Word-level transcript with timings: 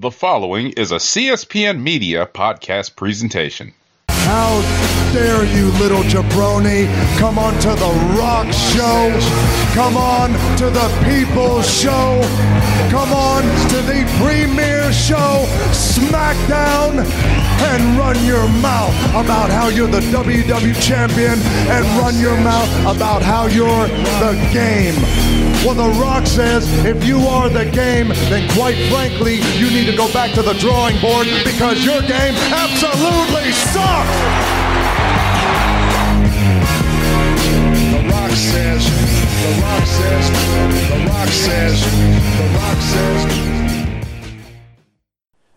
The 0.00 0.10
following 0.10 0.70
is 0.78 0.92
a 0.92 0.96
CSPN 0.96 1.82
Media 1.82 2.24
podcast 2.24 2.96
presentation. 2.96 3.74
How 4.08 4.62
dare 5.12 5.44
you, 5.44 5.66
little 5.72 6.00
jabroni, 6.04 6.88
come 7.18 7.38
on 7.38 7.52
to 7.60 7.68
the 7.68 8.16
rock 8.16 8.50
show, 8.50 9.12
come 9.74 9.98
on 9.98 10.30
to 10.56 10.70
the 10.70 10.88
people's 11.04 11.68
show, 11.68 12.18
come 12.88 13.12
on 13.12 13.42
to 13.68 13.76
the 13.84 14.08
premiere 14.16 14.90
show, 14.90 15.44
SmackDown, 15.76 17.04
and 17.68 17.98
run 17.98 18.16
your 18.24 18.48
mouth 18.62 18.94
about 19.10 19.50
how 19.50 19.68
you're 19.68 19.86
the 19.86 20.00
WWE 20.00 20.80
champion 20.80 21.38
and 21.68 21.84
run 22.00 22.18
your 22.18 22.40
mouth 22.40 22.96
about 22.96 23.20
how 23.20 23.44
you're 23.48 23.86
the 24.16 24.32
game. 24.50 25.39
Well, 25.64 25.74
The 25.74 26.00
Rock 26.00 26.26
says 26.26 26.66
if 26.86 27.04
you 27.04 27.18
are 27.18 27.50
the 27.50 27.66
game, 27.66 28.08
then 28.08 28.48
quite 28.52 28.78
frankly, 28.90 29.40
you 29.58 29.68
need 29.70 29.84
to 29.90 29.96
go 29.96 30.10
back 30.10 30.32
to 30.34 30.42
the 30.42 30.54
drawing 30.54 30.98
board 31.02 31.26
because 31.44 31.84
your 31.84 32.00
game 32.00 32.34
absolutely 32.48 33.52
sucks. 33.52 34.08
The 37.92 38.08
Rock 38.08 38.30
says, 38.30 38.84
The 39.42 39.52
Rock 39.60 39.84
says, 39.84 40.30
The 40.88 41.06
Rock 41.06 41.28
says, 41.28 41.84
The 42.38 42.46
Rock 42.56 42.80
says. 42.80 43.50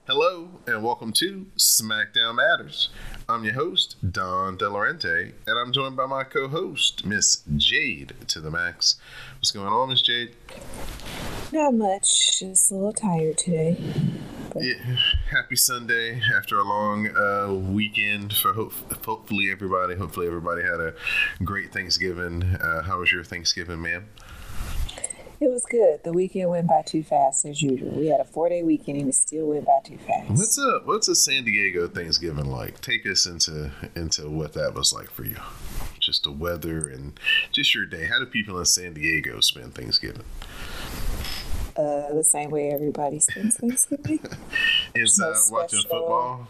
Hello 0.05 0.49
and 0.67 0.83
welcome 0.83 1.13
to 1.13 1.45
SmackDown 1.57 2.35
Matters. 2.35 2.89
I'm 3.29 3.45
your 3.45 3.53
host, 3.53 3.95
Don 4.11 4.57
Delarente, 4.57 5.31
and 5.47 5.57
I'm 5.57 5.71
joined 5.71 5.95
by 5.95 6.05
my 6.05 6.25
co-host, 6.25 7.05
Miss 7.05 7.41
Jade 7.55 8.13
to 8.27 8.41
the 8.41 8.51
max. 8.51 8.97
What's 9.37 9.51
going 9.51 9.67
on, 9.67 9.89
Miss 9.89 10.01
Jade? 10.01 10.35
Not 11.53 11.73
much. 11.73 12.39
Just 12.39 12.71
a 12.71 12.75
little 12.75 12.91
tired 12.91 13.37
today. 13.37 13.77
Yeah, 14.59 14.97
happy 15.31 15.55
Sunday 15.55 16.21
after 16.35 16.59
a 16.59 16.63
long 16.63 17.15
uh, 17.15 17.53
weekend 17.53 18.33
for 18.33 18.53
hope, 18.53 18.73
hopefully 19.05 19.49
everybody. 19.49 19.95
Hopefully 19.95 20.27
everybody 20.27 20.61
had 20.61 20.81
a 20.81 20.93
great 21.43 21.71
Thanksgiving. 21.71 22.43
Uh, 22.43 22.83
how 22.83 22.99
was 22.99 23.11
your 23.11 23.23
Thanksgiving, 23.23 23.81
ma'am? 23.81 24.05
It 25.43 25.51
was 25.51 25.65
good. 25.65 26.01
The 26.05 26.13
weekend 26.13 26.49
went 26.51 26.69
by 26.69 26.83
too 26.83 27.03
fast 27.03 27.43
as 27.43 27.61
usual. 27.61 27.89
We 27.89 28.07
had 28.07 28.21
a 28.21 28.23
four 28.23 28.47
day 28.47 28.63
weekend 28.63 28.97
and 28.97 29.09
it 29.09 29.15
still 29.15 29.47
went 29.47 29.65
by 29.65 29.79
too 29.83 29.97
fast. 29.97 30.29
What's 30.29 30.57
a 30.57 30.79
what's 30.85 31.09
a 31.09 31.15
San 31.15 31.43
Diego 31.43 31.85
Thanksgiving 31.89 32.45
like? 32.45 32.79
Take 32.79 33.05
us 33.05 33.25
into 33.25 33.69
into 33.93 34.29
what 34.29 34.53
that 34.53 34.73
was 34.73 34.93
like 34.93 35.11
for 35.11 35.25
you. 35.25 35.35
Just 35.99 36.23
the 36.23 36.31
weather 36.31 36.87
and 36.87 37.19
just 37.51 37.75
your 37.75 37.85
day. 37.85 38.05
How 38.05 38.19
do 38.19 38.25
people 38.25 38.57
in 38.57 38.63
San 38.63 38.93
Diego 38.93 39.41
spend 39.41 39.75
Thanksgiving? 39.75 40.23
Uh, 41.75 42.13
the 42.13 42.23
same 42.23 42.49
way 42.49 42.69
everybody 42.69 43.19
spends 43.19 43.57
Thanksgiving. 43.57 44.21
Inside 44.95 45.33
No 45.33 45.41
watching 45.51 45.79
football, 45.81 46.47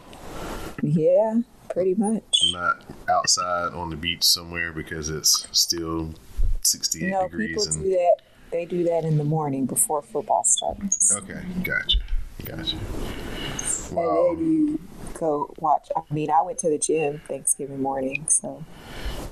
yeah, 0.84 1.40
pretty 1.68 1.96
much. 1.96 2.52
not 2.52 2.84
outside 3.10 3.74
on 3.74 3.90
the 3.90 3.96
beach 3.96 4.22
somewhere 4.24 4.72
because 4.72 5.10
it's 5.10 5.48
still 5.52 6.14
68 6.62 7.10
No, 7.10 7.24
degrees 7.24 7.48
people 7.48 7.64
and 7.64 7.84
do 7.84 7.90
that. 7.90 8.18
They 8.54 8.66
do 8.66 8.84
that 8.84 9.04
in 9.04 9.18
the 9.18 9.24
morning 9.24 9.66
before 9.66 10.04
football 10.04 10.44
starts. 10.44 11.16
okay, 11.18 11.42
gotcha, 11.64 11.98
gotcha. 12.46 12.78
And 13.90 13.98
then 13.98 14.52
you 14.52 14.80
go 15.16 15.52
watch. 15.58 15.90
I 15.96 16.02
mean, 16.14 16.30
I 16.30 16.44
went 16.44 16.60
to 16.60 16.70
the 16.70 16.78
gym 16.78 17.20
Thanksgiving 17.28 17.82
morning, 17.82 18.28
so 18.30 18.64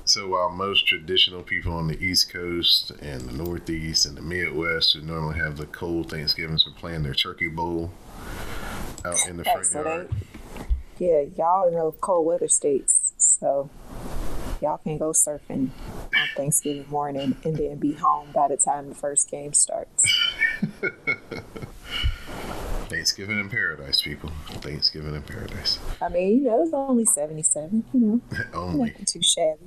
So 0.04 0.26
while 0.26 0.50
most 0.50 0.88
traditional 0.88 1.42
people 1.44 1.72
on 1.72 1.86
the 1.86 2.04
East 2.04 2.32
Coast 2.32 2.90
and 3.00 3.20
the 3.22 3.32
Northeast 3.32 4.06
and 4.06 4.16
the 4.16 4.22
Midwest 4.22 4.94
who 4.94 5.02
normally 5.02 5.38
have 5.38 5.56
the 5.56 5.66
cold 5.66 6.10
Thanksgivings 6.10 6.66
are 6.66 6.72
playing 6.72 7.04
their 7.04 7.14
turkey 7.14 7.48
bowl 7.48 7.92
out 9.04 9.24
in 9.28 9.36
the 9.36 9.44
front 9.44 9.72
yard. 9.72 10.10
yeah, 10.98 11.20
y'all 11.36 11.68
in 11.68 11.74
the 11.74 11.92
cold 12.00 12.26
weather 12.26 12.48
states, 12.48 13.12
so 13.18 13.70
y'all 14.62 14.78
can 14.78 14.96
go 14.96 15.10
surfing 15.10 15.70
on 16.14 16.28
Thanksgiving 16.36 16.86
morning 16.88 17.36
and 17.44 17.56
then 17.56 17.76
be 17.78 17.92
home 17.94 18.28
by 18.32 18.46
the 18.48 18.56
time 18.56 18.88
the 18.88 18.94
first 18.94 19.28
game 19.30 19.52
starts. 19.52 20.04
Thanksgiving 22.88 23.40
in 23.40 23.50
paradise, 23.50 24.00
people. 24.02 24.30
Thanksgiving 24.48 25.14
in 25.14 25.22
paradise. 25.22 25.78
I 26.00 26.08
mean, 26.08 26.42
you 26.42 26.44
know, 26.44 26.62
it's 26.62 26.72
only 26.72 27.04
seventy-seven. 27.04 27.84
You 27.92 28.00
know, 28.00 28.20
Only 28.54 28.90
nothing 28.90 29.04
too 29.06 29.22
shabby. 29.22 29.66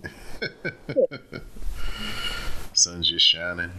sun's 2.73 3.09
just 3.09 3.25
shining. 3.25 3.71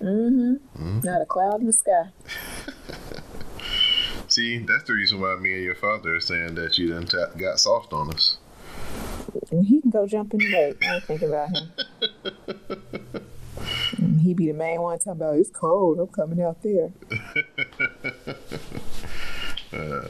Mm-hmm. 0.00 1.00
Not 1.04 1.22
a 1.22 1.26
cloud 1.26 1.60
in 1.60 1.66
the 1.66 1.72
sky. 1.72 2.08
See, 4.26 4.58
that's 4.58 4.84
the 4.84 4.94
reason 4.94 5.20
why 5.20 5.36
me 5.36 5.52
and 5.54 5.62
your 5.62 5.74
father 5.74 6.14
are 6.16 6.20
saying 6.20 6.54
that 6.54 6.78
you 6.78 6.88
done 6.88 7.04
ta- 7.04 7.32
got 7.36 7.60
soft 7.60 7.92
on 7.92 8.10
us. 8.14 8.38
And 9.50 9.66
he 9.66 9.80
can 9.80 9.90
go 9.90 10.06
jump 10.06 10.32
in 10.34 10.38
the 10.40 10.50
lake. 10.50 10.84
I 10.84 10.94
ain't 10.94 11.04
thinking 11.04 11.28
about 11.28 11.48
him. 11.50 13.24
And 13.98 14.20
he 14.20 14.34
be 14.34 14.46
the 14.46 14.54
main 14.54 14.80
one 14.80 14.98
talking 14.98 15.12
about 15.12 15.36
it's 15.36 15.50
cold. 15.50 15.98
I'm 16.00 16.08
coming 16.08 16.42
out 16.42 16.62
there. 16.62 16.92
Uh, 19.72 20.06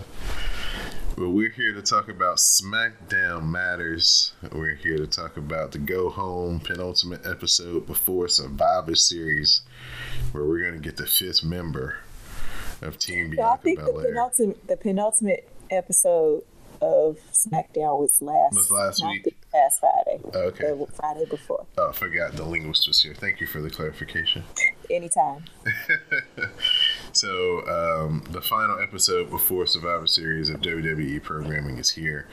well, 1.16 1.31
we're 1.31 1.50
here 1.50 1.72
to 1.72 1.82
talk 1.82 2.09
about 2.09 2.38
SmackDown 2.38 3.44
Matters. 3.44 4.32
We're 4.50 4.75
here 4.75 4.97
to 4.97 5.06
talk 5.06 5.37
about 5.37 5.71
the 5.71 5.78
go 5.78 6.11
home 6.11 6.59
penultimate 6.59 7.25
episode 7.25 7.87
before 7.87 8.27
Survivor 8.27 8.97
Series, 8.97 9.62
where 10.32 10.44
we're 10.44 10.62
going 10.62 10.75
to 10.75 10.81
get 10.81 10.97
the 10.97 11.06
fifth 11.06 11.44
member 11.44 11.99
of 12.81 12.99
Team 12.99 13.32
Yeah, 13.34 13.50
I 13.50 13.56
Bianca 13.56 13.62
think 13.62 13.78
the 13.78 14.03
penultimate, 14.03 14.66
the 14.66 14.77
penultimate 14.77 15.49
episode 15.71 16.43
of 16.82 17.19
SmackDown 17.32 17.98
was 18.00 18.20
last 18.20 18.54
Was 18.54 18.70
last 18.70 19.04
week? 19.06 19.34
Past 19.53 19.81
Friday. 19.81 20.20
Okay. 20.34 20.65
The 20.65 20.87
Friday 20.94 21.25
before. 21.31 21.66
Oh, 21.78 21.91
I 21.91 21.93
forgot 21.93 22.32
the 22.32 22.44
linguist 22.44 22.88
was 22.88 23.03
here. 23.03 23.15
Thank 23.15 23.41
you 23.41 23.47
for 23.47 23.60
the 23.60 23.70
clarification. 23.70 24.44
Anytime. 24.91 25.44
So, 27.12 27.60
um, 27.69 28.25
the 28.31 28.41
final 28.41 28.78
episode 28.81 29.28
before 29.28 29.66
Survivor 29.66 30.06
Series 30.06 30.48
of 30.48 30.62
WWE 30.62 31.22
programming 31.22 31.76
is 31.76 31.91
here. 31.91 32.26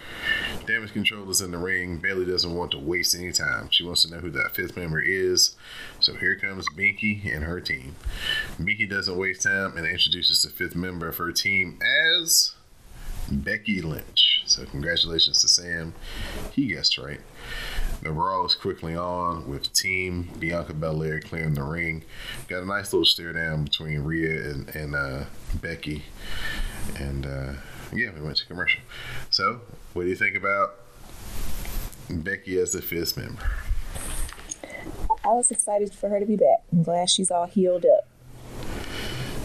Damage 0.66 0.94
Control 0.94 1.30
is 1.30 1.42
in 1.42 1.52
the 1.52 1.58
ring. 1.58 1.98
Bayley 1.98 2.26
doesn't 2.26 2.56
want 2.56 2.72
to 2.72 2.80
waste 2.80 3.14
any 3.14 3.34
time. 3.34 3.68
She 3.72 3.84
wants 3.84 4.04
to 4.04 4.12
know 4.12 4.22
who 4.22 4.32
that 4.32 4.56
fifth 4.56 4.78
member 4.78 5.02
is. 5.02 5.58
So 6.00 6.16
here 6.16 6.38
comes 6.38 6.66
Binky 6.70 7.26
and 7.34 7.44
her 7.44 7.60
team. 7.60 7.98
Binky 8.58 8.90
doesn't 8.90 9.18
waste 9.18 9.44
time 9.44 9.76
and 9.76 9.86
introduces 9.86 10.44
the 10.44 10.50
fifth 10.50 10.76
member 10.78 11.10
of 11.10 11.18
her 11.18 11.34
team 11.34 11.78
as 12.16 12.56
Becky 13.32 13.82
Lynch. 13.82 14.44
So 14.46 14.66
congratulations 14.66 15.42
to 15.42 15.48
Sam. 15.48 15.94
He 16.52 16.68
guessed 16.68 16.98
right. 16.98 17.22
The 18.02 18.12
Raw 18.12 18.46
is 18.46 18.56
quickly 18.56 18.96
on 18.96 19.48
with 19.48 19.72
Team 19.74 20.30
Bianca 20.40 20.74
Belair 20.74 21.20
clearing 21.20 21.54
the 21.54 21.64
ring. 21.64 22.04
Got 22.48 22.64
a 22.64 22.66
nice 22.66 22.92
little 22.94 23.06
stare 23.06 23.34
down 23.34 23.66
between 23.66 24.04
Rhea 24.04 24.50
and, 24.50 24.76
and 24.76 24.96
uh, 24.96 25.26
Becky. 25.62 26.06
And 26.98 27.26
uh, 27.26 27.54
yeah, 27.94 28.12
we 28.14 28.22
went 28.22 28.38
to 28.38 28.46
commercial. 28.46 28.82
So, 29.30 29.62
what 29.94 30.04
do 30.04 30.10
you 30.10 30.16
think 30.16 30.36
about 30.36 30.76
Becky 32.10 32.60
as 32.60 32.72
the 32.72 32.82
fifth 32.82 33.18
member? 33.18 33.44
I 35.24 35.34
was 35.34 35.52
excited 35.52 35.94
for 35.94 36.10
her 36.10 36.20
to 36.20 36.26
be 36.26 36.38
back. 36.38 36.64
I'm 36.72 36.84
glad 36.84 37.10
she's 37.10 37.30
all 37.30 37.46
healed 37.46 37.86
up. 37.86 38.08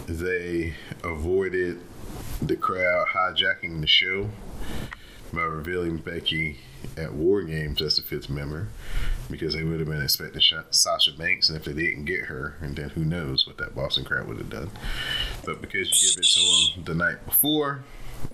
They 0.07 0.75
avoided 1.03 1.79
the 2.41 2.55
crowd 2.55 3.07
hijacking 3.07 3.81
the 3.81 3.87
show 3.87 4.29
by 5.33 5.41
revealing 5.43 5.97
Becky 5.97 6.57
at 6.97 7.13
War 7.13 7.41
Games 7.43 7.81
as 7.81 7.97
the 7.97 8.01
fifth 8.01 8.29
member 8.29 8.67
because 9.29 9.53
they 9.55 9.63
would 9.63 9.79
have 9.79 9.89
been 9.89 10.01
expecting 10.01 10.41
Sasha 10.69 11.11
Banks, 11.17 11.49
and 11.49 11.57
if 11.57 11.65
they 11.65 11.73
didn't 11.73 12.05
get 12.05 12.21
her, 12.25 12.55
and 12.61 12.75
then 12.75 12.89
who 12.89 13.03
knows 13.03 13.47
what 13.47 13.57
that 13.57 13.75
Boston 13.75 14.03
crowd 14.05 14.27
would 14.27 14.37
have 14.37 14.49
done. 14.49 14.69
But 15.43 15.61
because 15.61 15.89
you 15.89 16.09
give 16.09 16.19
it 16.19 16.25
to 16.25 16.75
them 16.75 16.83
the 16.85 17.03
night 17.05 17.25
before, 17.25 17.83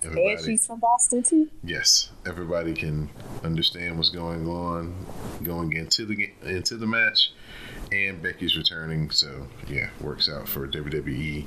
And 0.02 0.40
she's 0.40 0.66
from 0.66 0.80
Boston 0.80 1.22
too. 1.22 1.48
yes, 1.64 2.10
everybody 2.26 2.74
can 2.74 3.08
understand 3.42 3.96
what's 3.96 4.10
going 4.10 4.46
on 4.46 4.94
going 5.42 5.72
into 5.72 6.04
the 6.04 6.30
into 6.42 6.76
the 6.76 6.86
match. 6.86 7.32
And 7.92 8.22
Becky's 8.22 8.56
returning, 8.56 9.10
so 9.10 9.48
yeah, 9.68 9.90
works 10.00 10.26
out 10.26 10.48
for 10.48 10.66
WWE, 10.66 11.44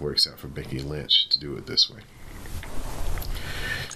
works 0.00 0.26
out 0.26 0.38
for 0.38 0.48
Becky 0.48 0.80
Lynch 0.80 1.28
to 1.28 1.38
do 1.38 1.54
it 1.56 1.66
this 1.66 1.90
way. 1.90 2.00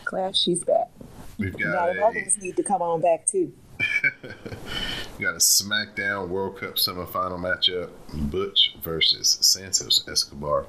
Glad 0.04 0.36
she's 0.36 0.62
back. 0.62 0.90
We've 1.38 1.58
Now 1.58 1.72
got 1.72 1.94
the 1.94 2.00
a 2.02 2.06
others 2.06 2.36
need 2.38 2.56
to 2.56 2.62
come 2.62 2.82
on 2.82 3.00
back 3.00 3.26
too. 3.26 3.52
we 3.80 5.24
got 5.24 5.34
a 5.34 5.38
SmackDown 5.38 6.28
World 6.28 6.58
Cup 6.58 6.74
semifinal 6.74 7.38
matchup: 7.38 7.90
Butch 8.30 8.74
versus 8.82 9.38
Santos 9.40 10.06
Escobar. 10.06 10.66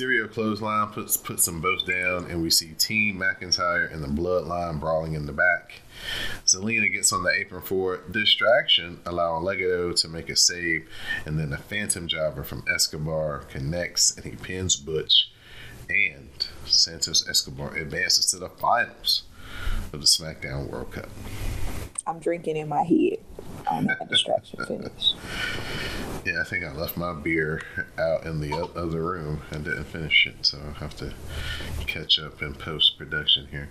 Stereo 0.00 0.28
clothesline 0.28 0.86
puts 0.86 1.18
puts 1.18 1.44
them 1.44 1.60
both 1.60 1.84
down, 1.84 2.24
and 2.30 2.40
we 2.40 2.48
see 2.48 2.68
Team 2.68 3.18
McIntyre 3.18 3.92
and 3.92 4.02
the 4.02 4.08
Bloodline 4.08 4.80
brawling 4.80 5.12
in 5.12 5.26
the 5.26 5.32
back. 5.34 5.82
Zelina 6.46 6.90
gets 6.90 7.12
on 7.12 7.22
the 7.22 7.28
apron 7.28 7.60
for. 7.60 7.98
Distraction, 8.10 9.00
allowing 9.04 9.44
Legado 9.44 9.94
to 10.00 10.08
make 10.08 10.30
a 10.30 10.36
save, 10.36 10.88
and 11.26 11.38
then 11.38 11.52
a 11.52 11.58
Phantom 11.58 12.08
Jobber 12.08 12.42
from 12.42 12.64
Escobar 12.74 13.40
connects, 13.50 14.16
and 14.16 14.24
he 14.24 14.36
pins 14.36 14.74
Butch. 14.76 15.30
and 15.90 16.46
Santos 16.64 17.28
Escobar 17.28 17.74
advances 17.76 18.24
to 18.30 18.38
the 18.38 18.48
finals 18.48 19.24
of 19.92 20.00
the 20.00 20.06
SmackDown 20.06 20.70
World 20.70 20.92
Cup. 20.92 21.10
I'm 22.06 22.20
drinking 22.20 22.56
in 22.56 22.70
my 22.70 22.84
head 22.84 23.18
on 23.70 23.84
that 23.84 24.08
distraction 24.08 24.64
finish. 24.64 25.12
Yeah, 26.24 26.40
I 26.40 26.44
think 26.44 26.64
I 26.64 26.72
left 26.72 26.98
my 26.98 27.14
beer 27.14 27.62
out 27.98 28.26
in 28.26 28.40
the 28.40 28.54
other 28.54 29.02
room 29.02 29.40
and 29.50 29.64
didn't 29.64 29.84
finish 29.84 30.26
it, 30.26 30.44
so 30.44 30.58
I'll 30.58 30.74
have 30.74 30.94
to 30.96 31.14
catch 31.86 32.18
up 32.18 32.42
in 32.42 32.54
post 32.54 32.98
production 32.98 33.48
here. 33.50 33.70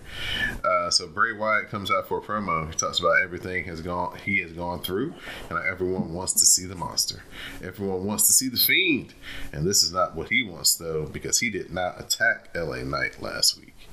Uh, 0.66 0.90
so 0.90 1.08
Bray 1.08 1.32
Wyatt 1.32 1.70
comes 1.70 1.92
out 1.92 2.08
for 2.08 2.18
a 2.18 2.22
promo. 2.22 2.68
He 2.68 2.76
talks 2.76 3.00
about 3.00 3.22
everything 3.22 3.66
has 3.66 3.82
gone 3.82 4.18
he 4.26 4.40
has 4.40 4.52
gone 4.52 4.82
through, 4.82 5.14
and 5.50 5.60
everyone 5.60 6.14
wants 6.14 6.34
to 6.34 6.46
see 6.46 6.66
the 6.66 6.76
monster. 6.76 7.22
Everyone 7.64 8.04
wants 8.06 8.26
to 8.26 8.34
see 8.34 8.50
the 8.50 8.58
fiend, 8.58 9.14
and 9.54 9.68
this 9.68 9.84
is 9.84 9.92
not 9.92 10.16
what 10.16 10.30
he 10.30 10.42
wants 10.42 10.76
though, 10.76 11.06
because 11.06 11.40
he 11.40 11.52
did 11.52 11.72
not 11.72 12.02
attack 12.02 12.50
LA 12.56 12.84
Knight 12.84 13.22
last 13.22 13.60
week. 13.60 13.89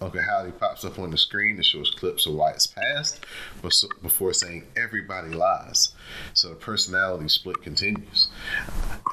Uncle 0.00 0.22
Howdy 0.22 0.52
pops 0.52 0.84
up 0.84 0.98
on 0.98 1.10
the 1.10 1.18
screen 1.18 1.56
that 1.56 1.64
shows 1.64 1.90
clips 1.90 2.26
of 2.26 2.34
Wyatt's 2.34 2.66
past 2.66 3.24
before 3.60 4.32
saying 4.32 4.66
everybody 4.76 5.30
lies. 5.30 5.92
So 6.32 6.50
the 6.50 6.54
personality 6.54 7.28
split 7.28 7.62
continues. 7.62 8.28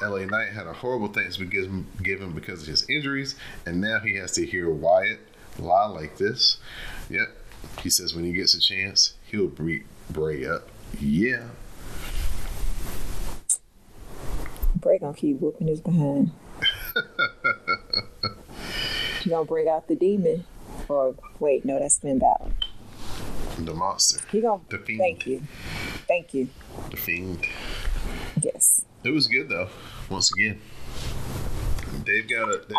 LA 0.02 0.24
Knight 0.24 0.50
had 0.52 0.66
a 0.66 0.72
horrible 0.72 1.08
Thanksgiving 1.08 1.86
given 2.02 2.32
because 2.32 2.62
of 2.62 2.68
his 2.68 2.88
injuries, 2.88 3.36
and 3.66 3.80
now 3.80 4.00
he 4.00 4.16
has 4.16 4.32
to 4.32 4.46
hear 4.46 4.70
Wyatt 4.70 5.20
lie 5.58 5.86
like 5.86 6.16
this. 6.16 6.58
Yep. 7.08 7.28
He 7.82 7.90
says 7.90 8.14
when 8.14 8.24
he 8.24 8.32
gets 8.32 8.54
a 8.54 8.60
chance, 8.60 9.14
he'll 9.26 9.48
beat 9.48 9.84
Bray 10.10 10.44
up. 10.46 10.68
Yeah. 11.00 11.44
Bray 14.76 14.98
gonna 14.98 15.14
keep 15.14 15.40
whooping 15.40 15.68
his 15.68 15.80
behind. 15.80 16.32
you 19.24 19.30
gonna 19.30 19.44
bring 19.44 19.68
out 19.68 19.88
the 19.88 19.96
demon, 19.96 20.44
or 20.88 21.14
wait, 21.40 21.64
no, 21.64 21.78
that's 21.78 21.98
Finn 21.98 22.18
Balor. 22.18 22.50
The 23.58 23.74
monster. 23.74 24.24
He 24.30 24.40
gonna 24.40 24.62
The 24.70 24.78
Fiend. 24.78 24.98
thank 25.00 25.26
you, 25.26 25.42
thank 26.08 26.34
you. 26.34 26.48
The 26.90 26.96
Fiend. 26.96 27.46
Yes, 28.40 28.84
It 29.04 29.10
was 29.10 29.28
good 29.28 29.48
though. 29.48 29.68
Once 30.10 30.32
again. 30.32 30.60
They've 32.06 32.28
got 32.28 32.48
a. 32.48 32.62
They, 32.68 32.74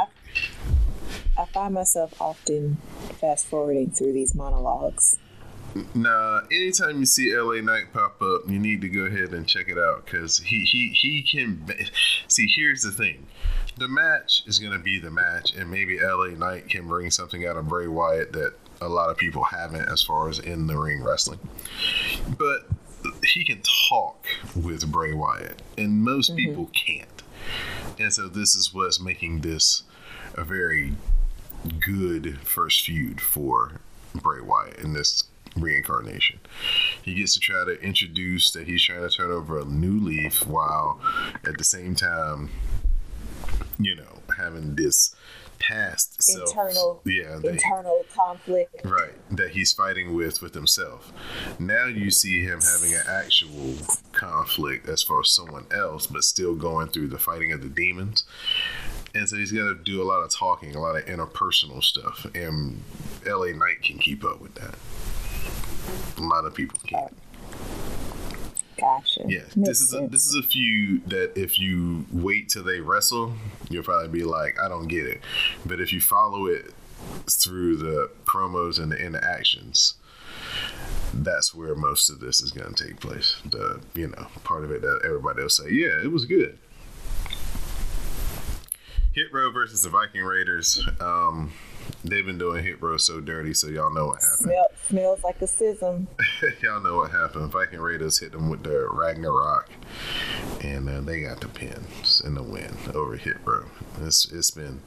I 1.38 1.46
find 1.46 1.74
myself 1.74 2.20
often 2.22 2.78
fast 3.20 3.46
forwarding 3.48 3.92
through 3.92 4.14
these 4.14 4.36
monologues. 4.36 5.18
Nah, 5.96 6.42
anytime 6.52 7.00
you 7.00 7.06
see 7.06 7.36
LA 7.36 7.62
Knight 7.62 7.94
pop 7.94 8.22
up, 8.22 8.42
you 8.48 8.60
need 8.60 8.82
to 8.82 8.90
go 8.90 9.02
ahead 9.02 9.34
and 9.34 9.48
check 9.48 9.70
it 9.70 9.78
out 9.78 10.06
because 10.06 10.38
he 10.40 10.60
he 10.66 10.90
he 10.90 11.24
can. 11.24 11.66
See, 12.28 12.48
here's 12.56 12.82
the 12.82 12.92
thing: 12.92 13.26
the 13.78 13.88
match 13.88 14.44
is 14.46 14.60
gonna 14.60 14.80
be 14.80 15.00
the 15.00 15.12
match, 15.12 15.54
and 15.54 15.70
maybe 15.70 16.00
LA 16.00 16.28
Knight 16.28 16.70
can 16.70 16.88
bring 16.88 17.12
something 17.12 17.46
out 17.46 17.58
of 17.58 17.68
Bray 17.68 17.88
Wyatt 17.88 18.34
that 18.34 18.54
a 18.82 18.88
lot 18.88 19.10
of 19.10 19.18
people 19.18 19.44
haven't, 19.44 19.88
as 19.90 20.04
far 20.04 20.30
as 20.30 20.40
in 20.40 20.68
the 20.68 20.78
ring 20.78 21.04
wrestling. 21.04 21.40
But 22.38 22.68
he 23.24 23.44
can 23.44 23.62
talk 23.90 24.26
with 24.56 24.92
Bray 24.92 25.14
Wyatt, 25.14 25.62
and 25.78 26.04
most 26.04 26.32
mm-hmm. 26.32 26.38
people 26.38 26.70
can't. 26.74 27.24
And 28.00 28.14
so 28.14 28.28
this 28.28 28.56
is 28.56 28.74
what's 28.74 29.00
making 29.00 29.42
this 29.42 29.84
a 30.36 30.44
very 30.44 30.94
good 31.80 32.40
first 32.40 32.86
feud 32.86 33.22
for 33.22 33.80
Bray 34.16 34.42
Wyatt 34.42 34.78
in 34.80 34.94
this 34.94 35.24
reincarnation. 35.56 36.40
He 37.02 37.16
gets 37.16 37.34
to 37.36 37.40
try 37.40 37.64
to 37.66 37.80
introduce 37.82 38.52
that 38.52 38.68
he's 38.68 38.84
trying 38.84 39.08
to 39.08 39.10
turn 39.10 39.32
over 39.32 39.60
a 39.60 39.66
new 39.66 40.00
leaf 40.00 40.46
while 40.46 41.00
at 41.46 41.58
the 41.58 41.64
same 41.64 41.96
time, 41.96 42.50
you 43.84 43.96
know, 43.96 44.22
having 44.38 44.76
this 44.76 45.16
past 45.60 46.22
self. 46.22 46.50
Internal, 46.50 47.02
yeah, 47.06 47.38
internal 47.44 48.04
conflict. 48.14 48.82
Right, 48.84 49.14
that 49.32 49.52
he's 49.52 49.74
fighting 49.74 50.14
with 50.14 50.42
with 50.42 50.54
himself. 50.54 51.12
Now 51.60 51.86
you 51.86 52.12
see 52.12 52.44
him 52.44 52.60
having 52.62 52.94
an 52.94 53.04
actual 53.08 53.76
conflict 54.12 54.88
as 54.88 55.04
far 55.04 55.22
as 55.22 55.30
someone 55.30 55.66
else, 55.72 56.08
but 56.08 56.24
still 56.24 56.56
going 56.56 56.88
through 56.88 57.08
the 57.08 57.20
fighting 57.20 57.52
of 57.52 57.62
the 57.62 57.70
demons. 57.70 58.24
And 59.16 59.30
so 59.30 59.36
he's 59.36 59.52
got 59.52 59.66
to 59.66 59.76
do 59.76 60.02
a 60.02 60.06
lot 60.06 60.24
of 60.24 60.32
talking, 60.32 60.76
a 60.76 60.82
lot 60.82 60.96
of 60.96 61.06
interpersonal 61.06 61.84
stuff, 61.84 62.26
and 62.34 62.82
LA 63.26 63.52
Knight 63.52 63.84
can 63.84 64.00
keep 64.00 64.24
up 64.24 64.42
with 64.42 64.56
that. 64.56 64.76
A 66.18 66.22
lot 66.22 66.46
of 66.46 66.56
people 66.56 66.80
can't. 66.88 67.16
Gotcha. 68.80 69.24
Yeah, 69.28 69.42
Makes 69.56 69.68
this 69.68 69.82
is 69.82 69.94
a, 69.94 70.08
this 70.08 70.26
is 70.26 70.36
a 70.36 70.44
feud 70.44 71.10
that 71.10 71.38
if 71.40 71.60
you 71.60 72.06
wait 72.12 72.50
till 72.50 72.64
they 72.64 72.80
wrestle, 72.80 73.34
you'll 73.70 73.84
probably 73.84 74.08
be 74.08 74.24
like, 74.24 74.58
I 74.62 74.68
don't 74.68 74.88
get 74.88 75.06
it. 75.06 75.22
But 75.66 75.80
if 75.80 75.94
you 75.94 76.02
follow 76.02 76.48
it 76.48 76.74
through 77.30 77.78
the 77.78 78.10
promos 78.26 78.82
and 78.82 78.92
the 78.92 78.98
interactions, 78.98 79.96
that's 81.14 81.54
where 81.54 81.76
most 81.76 82.10
of 82.10 82.20
this 82.20 82.42
is 82.42 82.52
going 82.52 82.74
to 82.74 82.88
take 82.88 83.00
place. 83.00 83.36
The 83.46 83.82
you 83.94 84.08
know 84.08 84.28
part 84.44 84.64
of 84.64 84.72
it 84.72 84.82
that 84.82 85.02
everybody 85.06 85.42
will 85.42 85.50
say, 85.50 85.70
yeah, 85.72 86.02
it 86.04 86.12
was 86.12 86.26
good. 86.26 86.58
Hit 89.14 89.32
Row 89.32 89.52
versus 89.52 89.84
the 89.84 89.90
Viking 89.90 90.24
Raiders. 90.24 90.84
Um, 91.00 91.54
they've 92.04 92.26
been 92.26 92.38
doing 92.38 92.64
Hit 92.64 92.82
Row 92.82 92.98
so 92.98 93.20
dirty, 93.20 93.54
so 93.54 93.68
y'all 93.68 93.94
know 93.94 94.08
what 94.08 94.22
happened. 94.22 94.40
Smell, 94.40 94.68
smells 94.88 95.24
like 95.24 95.42
a 95.42 95.46
sism. 95.46 96.08
Y'all 96.62 96.82
know 96.82 96.98
what 96.98 97.12
happened. 97.12 97.52
Viking 97.52 97.80
Raiders 97.80 98.20
hit 98.20 98.32
them 98.32 98.50
with 98.50 98.64
the 98.64 98.88
Ragnarok, 98.92 99.70
and 100.62 100.90
uh, 100.90 101.02
they 101.02 101.22
got 101.22 101.42
the 101.42 101.48
pins 101.48 102.22
in 102.26 102.36
the 102.36 102.44
win 102.44 102.76
over 102.94 103.16
Hit 103.16 103.38
Row. 103.46 103.66
It's 104.02 104.32
it's 104.32 104.52
been 104.52 104.82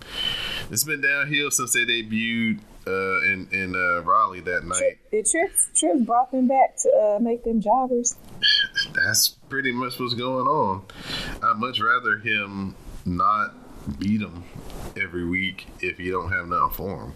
it's 0.71 0.85
been 0.85 1.01
downhill 1.01 1.51
since 1.51 1.73
they 1.73 1.85
debuted 1.85 2.61
uh, 2.87 3.23
in 3.23 3.49
in 3.53 3.75
uh, 3.75 4.03
Raleigh 4.03 4.41
that 4.41 4.65
night. 4.65 4.99
Did 5.11 5.27
Trips 5.27 5.71
Trips 5.75 6.03
brought 6.03 6.31
them 6.31 6.47
back 6.47 6.77
to 6.79 6.91
uh, 6.91 7.19
make 7.21 7.45
them 7.45 7.61
jobbers? 7.61 8.17
That's 8.95 9.29
pretty 9.29 9.73
much 9.73 9.99
what's 9.99 10.15
going 10.15 10.47
on. 10.47 10.85
I'd 11.43 11.57
much 11.57 11.81
rather 11.81 12.19
him 12.19 12.75
not 13.05 13.55
beat 13.99 14.21
them 14.21 14.45
every 15.01 15.25
week 15.25 15.67
if 15.81 15.99
you 15.99 16.13
don't 16.13 16.31
have 16.31 16.49
nothing 16.49 16.71
for 16.75 17.05
him. 17.05 17.13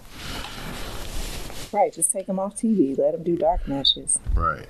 Right, 1.72 1.92
just 1.92 2.10
take 2.10 2.26
them 2.26 2.38
off 2.38 2.56
TV. 2.56 2.98
Let 2.98 3.12
them 3.12 3.22
do 3.22 3.36
dark 3.36 3.68
matches. 3.68 4.18
Right. 4.34 4.66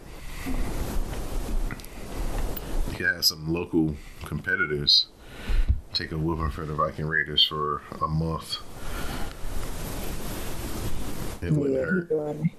You 2.89 2.97
could 2.97 3.07
have 3.07 3.25
some 3.25 3.53
local 3.53 3.97
competitors 4.25 5.07
take 5.93 6.13
a 6.13 6.19
whooping 6.19 6.51
for 6.51 6.65
the 6.67 6.75
Viking 6.75 7.07
Raiders 7.07 7.45
for 7.45 7.83
a 8.01 8.09
month. 8.09 8.59
It 11.43 11.53
wouldn't 11.53 11.75
yeah, 11.75 11.79
he 11.79 11.91
hurt. 11.91 12.09
doing 12.09 12.51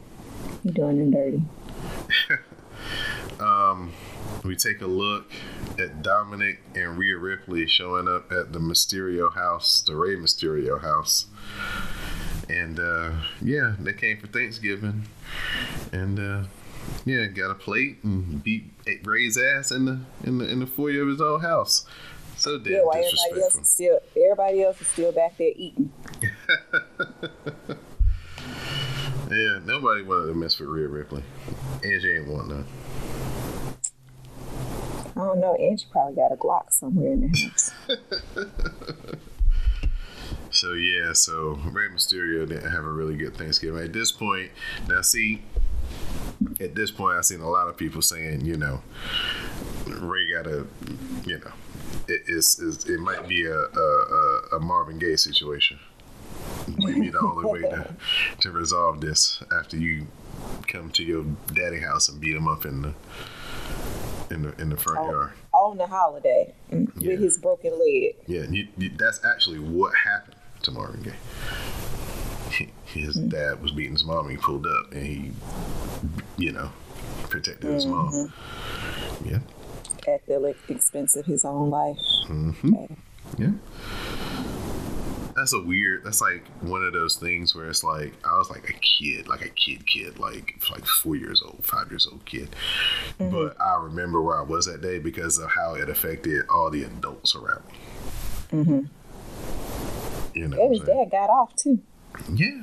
he 0.63 0.71
doing 0.71 0.97
them 0.99 1.11
dirty. 1.11 1.41
Um, 3.39 3.91
We 4.43 4.55
take 4.55 4.81
a 4.81 4.87
look 4.87 5.31
at 5.77 6.01
Dominic 6.01 6.61
and 6.73 6.97
Rhea 6.97 7.17
Ripley 7.17 7.67
showing 7.67 8.07
up 8.07 8.31
at 8.31 8.53
the 8.53 8.59
Mysterio 8.59 9.33
house, 9.33 9.81
the 9.81 9.95
Rey 9.95 10.15
Mysterio 10.15 10.81
house. 10.81 11.27
And 12.49 12.79
uh, 12.79 13.11
yeah, 13.41 13.75
they 13.79 13.93
came 13.93 14.19
for 14.19 14.27
Thanksgiving. 14.27 15.05
And 15.91 16.19
uh, 16.19 16.47
yeah, 17.05 17.27
got 17.27 17.51
a 17.51 17.55
plate 17.55 18.03
and 18.03 18.43
beat 18.43 18.71
Ray's 19.03 19.37
ass 19.37 19.71
in 19.71 19.85
the 19.85 19.99
in 20.23 20.39
the 20.39 20.49
in 20.49 20.59
the 20.59 20.67
foyer 20.67 21.03
of 21.03 21.09
his 21.09 21.21
own 21.21 21.41
house. 21.41 21.85
So 22.35 22.57
damn 22.57 22.73
Yeah, 22.73 22.83
while 22.83 22.95
everybody 22.95 23.43
else 23.43 23.55
is 23.55 23.69
still 23.69 23.99
everybody 24.15 24.63
else 24.63 24.81
is 24.81 24.87
still 24.87 25.11
back 25.11 25.37
there 25.37 25.51
eating. 25.55 25.91
Yeah, 29.31 29.59
nobody 29.63 30.01
wanted 30.01 30.27
to 30.27 30.33
mess 30.33 30.59
with 30.59 30.67
Rhea 30.67 30.89
Ripley. 30.89 31.23
And 31.83 32.01
she 32.01 32.09
ain't 32.09 32.27
want 32.27 32.49
none. 32.49 32.65
I 35.15 35.19
don't 35.19 35.39
know. 35.39 35.55
Angie 35.55 35.85
probably 35.91 36.15
got 36.15 36.31
a 36.31 36.35
Glock 36.35 36.71
somewhere 36.71 37.11
in 37.13 37.21
the 37.31 37.37
house. 37.37 37.71
So 40.53 40.73
yeah, 40.73 41.13
so 41.13 41.57
Rey 41.71 41.87
Mysterio 41.87 42.45
didn't 42.47 42.69
have 42.71 42.83
a 42.83 42.91
really 42.91 43.15
good 43.15 43.37
Thanksgiving. 43.37 43.81
At 43.85 43.93
this 43.93 44.11
point, 44.11 44.51
now 44.87 45.01
see, 45.01 45.41
at 46.59 46.75
this 46.75 46.91
point, 46.91 47.17
I've 47.17 47.25
seen 47.25 47.39
a 47.39 47.49
lot 47.49 47.69
of 47.69 47.77
people 47.77 48.01
saying, 48.01 48.45
you 48.45 48.57
know, 48.57 48.81
Ray 49.87 50.29
got 50.29 50.47
a, 50.47 50.67
you 51.25 51.39
know, 51.39 51.51
it, 52.09 52.23
it's, 52.27 52.59
it 52.59 52.99
might 52.99 53.29
be 53.29 53.45
a, 53.45 53.55
a, 53.59 54.41
a- 54.53 54.59
Marvin 54.59 54.99
Gaye 54.99 55.15
situation. 55.15 55.79
Maybe 56.77 57.09
the 57.09 57.19
only 57.19 57.45
way 57.45 57.61
to, 57.69 57.95
to 58.41 58.51
resolve 58.51 58.99
this 58.99 59.41
after 59.57 59.77
you 59.77 60.07
come 60.67 60.89
to 60.91 61.03
your 61.03 61.23
daddy 61.53 61.79
house 61.79 62.09
and 62.09 62.19
beat 62.19 62.35
him 62.35 62.49
up 62.49 62.65
in 62.65 62.81
the 62.81 62.93
in 64.31 64.43
the 64.43 64.61
in 64.61 64.69
the 64.69 64.77
front 64.77 64.99
Oh. 64.99 65.11
yard. 65.11 65.31
On 65.53 65.77
the 65.77 65.85
holiday 65.87 66.53
Yeah. 66.71 66.85
with 66.95 67.19
his 67.19 67.37
broken 67.37 67.77
leg. 67.77 68.15
Yeah, 68.25 68.43
you, 68.49 68.67
you, 68.77 68.89
that's 68.97 69.23
actually 69.25 69.59
what 69.59 69.93
happened 69.95 70.35
to 70.63 70.71
Marvin 70.71 71.01
Gaye. 71.03 71.13
His 72.85 73.15
dad 73.15 73.61
was 73.61 73.71
beating 73.71 73.93
his 73.93 74.03
mom. 74.03 74.25
And 74.27 74.31
he 74.31 74.37
pulled 74.37 74.67
up 74.67 74.91
and 74.91 75.05
he, 75.05 75.31
you 76.37 76.51
know, 76.51 76.71
protected 77.29 77.71
his 77.71 77.85
mom. 77.85 78.33
Yeah, 79.23 79.39
at 80.07 80.25
the 80.25 80.55
expense 80.67 81.15
of 81.15 81.25
his 81.25 81.45
own 81.45 81.69
life. 81.69 81.97
Mm-hmm. 82.27 82.73
Okay. 82.75 82.95
yeah. 83.37 83.51
That's 85.41 85.53
a 85.53 85.59
weird. 85.59 86.03
That's 86.03 86.21
like 86.21 86.45
one 86.61 86.83
of 86.83 86.93
those 86.93 87.15
things 87.15 87.55
where 87.55 87.67
it's 87.67 87.83
like 87.83 88.13
I 88.23 88.37
was 88.37 88.51
like 88.51 88.69
a 88.69 88.73
kid, 88.73 89.27
like 89.27 89.41
a 89.41 89.49
kid, 89.49 89.87
kid, 89.87 90.19
like 90.19 90.61
like 90.69 90.85
four 90.85 91.15
years 91.15 91.41
old, 91.41 91.65
five 91.65 91.89
years 91.89 92.07
old 92.09 92.23
kid. 92.25 92.55
Mm-hmm. 93.19 93.31
But 93.31 93.59
I 93.59 93.81
remember 93.81 94.21
where 94.21 94.37
I 94.37 94.43
was 94.43 94.67
that 94.67 94.81
day 94.81 94.99
because 94.99 95.39
of 95.39 95.49
how 95.49 95.73
it 95.73 95.89
affected 95.89 96.45
all 96.47 96.69
the 96.69 96.83
adults 96.83 97.35
around 97.35 97.63
me. 97.67 97.73
Mm-hmm. 98.51 100.37
You 100.37 100.47
know, 100.47 100.69
his 100.69 100.81
dad 100.81 101.09
got 101.09 101.31
off 101.31 101.55
too. 101.55 101.79
Yeah, 102.31 102.61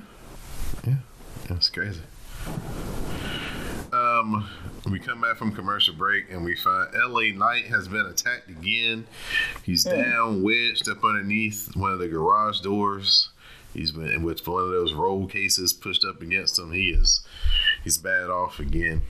yeah, 0.87 0.99
that's 1.49 1.71
crazy. 1.71 2.03
Um, 4.29 4.49
we 4.91 4.99
come 4.99 5.21
back 5.21 5.37
from 5.37 5.53
commercial 5.53 5.95
break 5.95 6.31
and 6.31 6.45
we 6.45 6.55
find 6.55 6.89
LA 6.95 7.33
Knight 7.33 7.67
has 7.67 7.89
been 7.89 8.07
attacked 8.07 8.49
again. 8.49 9.07
He's 9.63 9.85
mm. 9.85 9.91
down, 9.91 10.43
wedged 10.43 10.89
up 10.89 11.05
underneath 11.05 11.75
one 11.75 11.93
of 11.93 11.99
the 11.99 12.09
garage 12.09 12.61
doors. 12.61 13.31
He's 13.75 13.93
been 13.93 14.23
with 14.23 14.47
one 14.47 14.63
of 14.63 14.71
those 14.71 14.93
roll 14.93 15.27
cases 15.27 15.73
pushed 15.73 16.05
up 16.05 16.21
against 16.21 16.59
him. 16.59 16.73
He 16.73 16.91
is 16.91 17.21
he's 17.85 17.99
bad 17.99 18.31
off 18.31 18.59
again. 18.59 19.03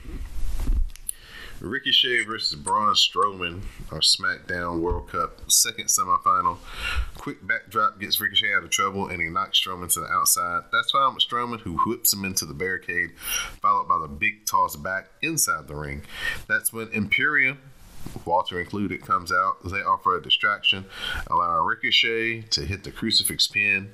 Ricochet 1.61 2.23
versus 2.23 2.57
Braun 2.57 2.93
Strowman, 2.93 3.61
our 3.91 3.99
SmackDown 3.99 4.79
World 4.79 5.09
Cup 5.09 5.51
second 5.51 5.85
semifinal. 5.85 6.57
Quick 7.17 7.45
backdrop 7.45 7.99
gets 7.99 8.21
Ricochet 8.21 8.53
out 8.53 8.63
of 8.63 8.69
trouble 8.69 9.07
and 9.07 9.21
he 9.21 9.27
knocks 9.27 9.59
Strowman 9.59 9.91
to 9.93 9.99
the 9.99 10.07
outside. 10.07 10.63
That's 10.71 10.91
found 10.91 11.15
with 11.15 11.27
Strowman, 11.27 11.59
who 11.61 11.77
whips 11.79 12.13
him 12.13 12.23
into 12.23 12.45
the 12.45 12.53
barricade, 12.53 13.11
followed 13.61 13.89
by 13.89 13.99
the 13.99 14.07
big 14.07 14.45
toss 14.45 14.77
back 14.77 15.09
inside 15.21 15.67
the 15.67 15.75
ring. 15.75 16.03
That's 16.47 16.71
when 16.71 16.87
Imperium 16.89 17.59
Walter 18.23 18.59
included, 18.59 19.01
comes 19.01 19.31
out. 19.31 19.57
They 19.65 19.81
offer 19.81 20.15
a 20.15 20.21
distraction, 20.21 20.85
allowing 21.27 21.65
Ricochet 21.65 22.43
to 22.51 22.61
hit 22.61 22.85
the 22.85 22.91
crucifix 22.91 23.47
pin, 23.47 23.91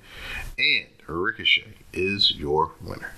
and 0.59 0.87
Ricochet 1.07 1.73
is 1.93 2.31
your 2.35 2.73
winner. 2.79 3.13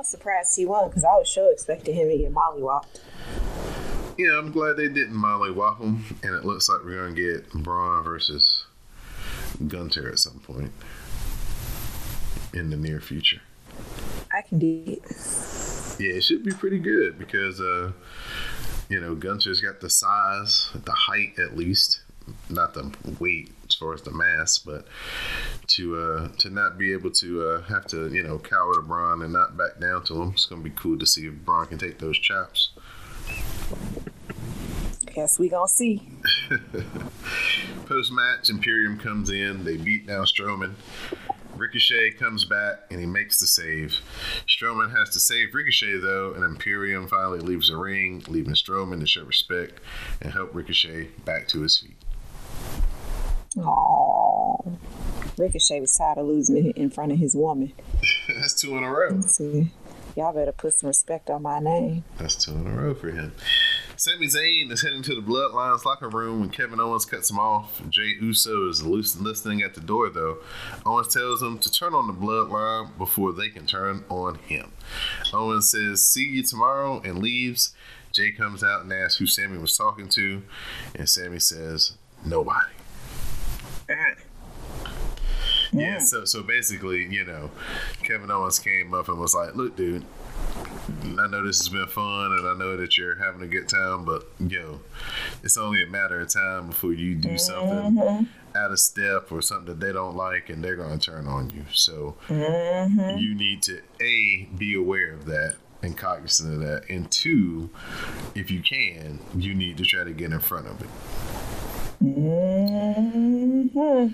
Was 0.00 0.08
surprised 0.08 0.56
he 0.56 0.64
won 0.64 0.88
because 0.88 1.04
I 1.04 1.12
was 1.12 1.28
sure 1.28 1.52
expecting 1.52 1.94
him 1.94 2.08
to 2.08 2.16
get 2.16 2.32
mollywopped. 2.32 3.00
Yeah, 4.16 4.38
I'm 4.38 4.50
glad 4.50 4.78
they 4.78 4.88
didn't 4.88 5.14
mollywop 5.14 5.78
him, 5.78 6.16
and 6.22 6.34
it 6.34 6.42
looks 6.42 6.70
like 6.70 6.82
we're 6.82 6.96
going 6.96 7.14
to 7.14 7.20
get 7.20 7.52
Braun 7.52 8.02
versus 8.02 8.64
Gunther 9.68 10.08
at 10.08 10.18
some 10.18 10.40
point 10.40 10.72
in 12.54 12.70
the 12.70 12.78
near 12.78 12.98
future. 12.98 13.42
I 14.32 14.40
can 14.40 14.58
do 14.58 14.82
it. 14.86 15.02
Yeah, 15.98 16.14
it 16.14 16.24
should 16.24 16.44
be 16.44 16.52
pretty 16.52 16.78
good 16.78 17.18
because, 17.18 17.60
uh, 17.60 17.92
you 18.88 19.02
know, 19.02 19.14
Gunther's 19.14 19.60
got 19.60 19.82
the 19.82 19.90
size, 19.90 20.70
the 20.72 20.92
height 20.92 21.38
at 21.38 21.58
least, 21.58 22.00
not 22.48 22.72
the 22.72 22.90
weight 23.18 23.52
as 23.68 23.74
far 23.74 23.92
as 23.92 24.00
the 24.00 24.12
mass, 24.12 24.56
but 24.56 24.86
to 25.70 25.96
uh, 25.96 26.28
to 26.38 26.50
not 26.50 26.78
be 26.78 26.92
able 26.92 27.10
to 27.10 27.46
uh, 27.46 27.62
have 27.62 27.86
to 27.86 28.08
you 28.12 28.22
know 28.22 28.38
cower 28.38 28.74
to 28.74 28.82
Braun 28.82 29.22
and 29.22 29.32
not 29.32 29.56
back 29.56 29.78
down 29.80 30.04
to 30.04 30.20
him. 30.20 30.30
It's 30.30 30.46
gonna 30.46 30.62
be 30.62 30.70
cool 30.70 30.98
to 30.98 31.06
see 31.06 31.26
if 31.26 31.34
Braun 31.34 31.66
can 31.66 31.78
take 31.78 31.98
those 31.98 32.18
chops. 32.18 32.70
Guess 35.14 35.38
we 35.38 35.48
gonna 35.48 35.68
see. 35.68 36.08
Post 37.86 38.12
match, 38.12 38.50
Imperium 38.50 38.98
comes 38.98 39.30
in. 39.30 39.64
They 39.64 39.76
beat 39.76 40.06
down 40.06 40.24
Strowman. 40.24 40.74
Ricochet 41.56 42.12
comes 42.12 42.44
back 42.44 42.84
and 42.90 42.98
he 42.98 43.06
makes 43.06 43.38
the 43.38 43.46
save. 43.46 44.00
Strowman 44.48 44.96
has 44.96 45.10
to 45.10 45.20
save 45.20 45.52
Ricochet 45.52 45.98
though, 45.98 46.32
and 46.32 46.42
Imperium 46.42 47.06
finally 47.06 47.40
leaves 47.40 47.68
the 47.68 47.76
ring, 47.76 48.22
leaving 48.28 48.54
Strowman 48.54 49.00
to 49.00 49.06
show 49.06 49.24
respect 49.24 49.80
and 50.22 50.32
help 50.32 50.54
Ricochet 50.54 51.08
back 51.24 51.48
to 51.48 51.60
his 51.60 51.78
feet. 51.78 51.96
Aww. 53.56 54.78
Ricochet 55.40 55.80
was 55.80 55.96
tired 55.96 56.18
of 56.18 56.26
losing 56.26 56.70
in 56.70 56.90
front 56.90 57.12
of 57.12 57.18
his 57.18 57.34
woman. 57.34 57.72
That's 58.28 58.54
two 58.54 58.76
in 58.76 58.84
a 58.84 58.90
row. 58.90 59.20
See, 59.22 59.70
y'all 60.14 60.32
better 60.32 60.52
put 60.52 60.74
some 60.74 60.88
respect 60.88 61.30
on 61.30 61.42
my 61.42 61.58
name. 61.58 62.04
That's 62.18 62.36
two 62.36 62.52
in 62.52 62.66
a 62.66 62.70
row 62.70 62.94
for 62.94 63.10
him. 63.10 63.32
Sami 63.96 64.28
Zayn 64.28 64.70
is 64.70 64.80
heading 64.80 65.02
to 65.02 65.14
the 65.14 65.20
Bloodlines 65.20 65.84
locker 65.84 66.08
room 66.08 66.40
when 66.40 66.48
Kevin 66.48 66.80
Owens 66.80 67.04
cuts 67.04 67.30
him 67.30 67.38
off. 67.38 67.82
Jey 67.90 68.14
Uso 68.18 68.68
is 68.68 68.82
listening 68.82 69.60
at 69.60 69.74
the 69.74 69.80
door, 69.80 70.08
though. 70.08 70.38
Owens 70.86 71.08
tells 71.08 71.42
him 71.42 71.58
to 71.58 71.70
turn 71.70 71.92
on 71.92 72.06
the 72.06 72.14
Bloodline 72.14 72.96
before 72.96 73.32
they 73.32 73.50
can 73.50 73.66
turn 73.66 74.04
on 74.08 74.36
him. 74.36 74.72
Owens 75.34 75.70
says, 75.70 76.02
See 76.02 76.24
you 76.24 76.42
tomorrow, 76.42 77.02
and 77.04 77.18
leaves. 77.18 77.74
Jey 78.12 78.32
comes 78.32 78.64
out 78.64 78.82
and 78.82 78.92
asks 78.92 79.18
who 79.18 79.26
Sami 79.26 79.58
was 79.58 79.76
talking 79.76 80.08
to, 80.10 80.42
and 80.94 81.06
Sami 81.06 81.38
says, 81.38 81.92
Nobody. 82.24 82.72
Yeah, 85.72 85.98
so 85.98 86.24
so 86.24 86.42
basically, 86.42 87.06
you 87.06 87.24
know, 87.24 87.50
Kevin 88.02 88.30
Owens 88.30 88.58
came 88.58 88.92
up 88.92 89.08
and 89.08 89.18
was 89.18 89.34
like, 89.34 89.54
"Look, 89.54 89.76
dude, 89.76 90.04
I 91.18 91.26
know 91.28 91.44
this 91.44 91.58
has 91.58 91.68
been 91.68 91.86
fun, 91.86 92.32
and 92.32 92.48
I 92.48 92.54
know 92.54 92.76
that 92.76 92.98
you're 92.98 93.16
having 93.16 93.42
a 93.42 93.46
good 93.46 93.68
time, 93.68 94.04
but 94.04 94.26
yo, 94.38 94.80
it's 95.42 95.56
only 95.56 95.82
a 95.82 95.86
matter 95.86 96.20
of 96.20 96.28
time 96.28 96.68
before 96.68 96.92
you 96.92 97.14
do 97.14 97.38
something 97.38 97.96
mm-hmm. 97.96 98.24
out 98.56 98.72
of 98.72 98.80
step 98.80 99.30
or 99.30 99.40
something 99.42 99.66
that 99.66 99.80
they 99.80 99.92
don't 99.92 100.16
like, 100.16 100.48
and 100.48 100.62
they're 100.62 100.76
going 100.76 100.98
to 100.98 101.10
turn 101.10 101.26
on 101.26 101.50
you. 101.50 101.64
So 101.72 102.16
mm-hmm. 102.26 103.18
you 103.18 103.34
need 103.34 103.62
to 103.64 103.80
a 104.00 104.48
be 104.56 104.74
aware 104.74 105.12
of 105.12 105.26
that." 105.26 105.56
and 105.82 105.96
cognizant 105.96 106.52
of 106.52 106.60
that. 106.60 106.90
And 106.90 107.10
two, 107.10 107.70
if 108.34 108.50
you 108.50 108.60
can, 108.60 109.18
you 109.34 109.54
need 109.54 109.78
to 109.78 109.84
try 109.84 110.04
to 110.04 110.12
get 110.12 110.30
in 110.30 110.40
front 110.40 110.66
of 110.66 110.82
it. 110.82 110.88
Mm-hmm. 112.02 113.29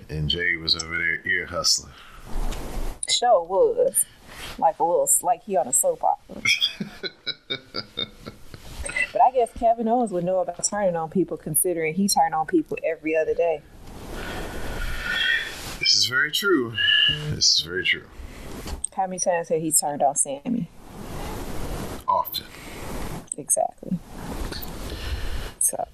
And 0.09 0.29
Jey 0.29 0.57
was 0.57 0.75
over 0.75 0.97
there 0.97 1.21
ear 1.27 1.47
hustling. 1.47 1.93
Sure 3.09 3.45
was. 3.45 4.05
Like 4.59 4.79
a 4.79 4.85
little, 4.85 5.09
like 5.23 5.45
he 5.45 5.57
on 5.57 5.69
a 5.69 5.73
soap 5.73 6.03
opera. 6.03 6.43
but 9.13 9.23
I 9.23 9.31
guess 9.33 9.51
Kevin 9.59 9.89
Owens 9.89 10.11
would 10.13 10.25
know 10.25 10.41
about 10.41 10.65
turning 10.65 10.97
on 10.97 11.11
people 11.11 11.37
considering 11.37 11.95
he 11.95 12.09
turned 12.09 12.35
on 12.35 12.47
people 12.47 12.77
every 12.85 13.17
other 13.17 13.35
day. 13.35 13.63
This 15.79 15.95
is 15.95 16.07
very 16.07 16.33
true. 16.33 16.75
This 17.31 17.59
is 17.59 17.61
very 17.61 17.85
true. 17.85 18.07
How 18.97 19.07
many 19.07 19.19
times 19.19 19.51
have 19.51 19.61
he 19.61 19.71
turned 19.73 20.03
on 20.03 20.17
Sami? 20.17 20.71
Often. 22.09 22.47
Exactly. 23.37 23.99
So 25.59 25.87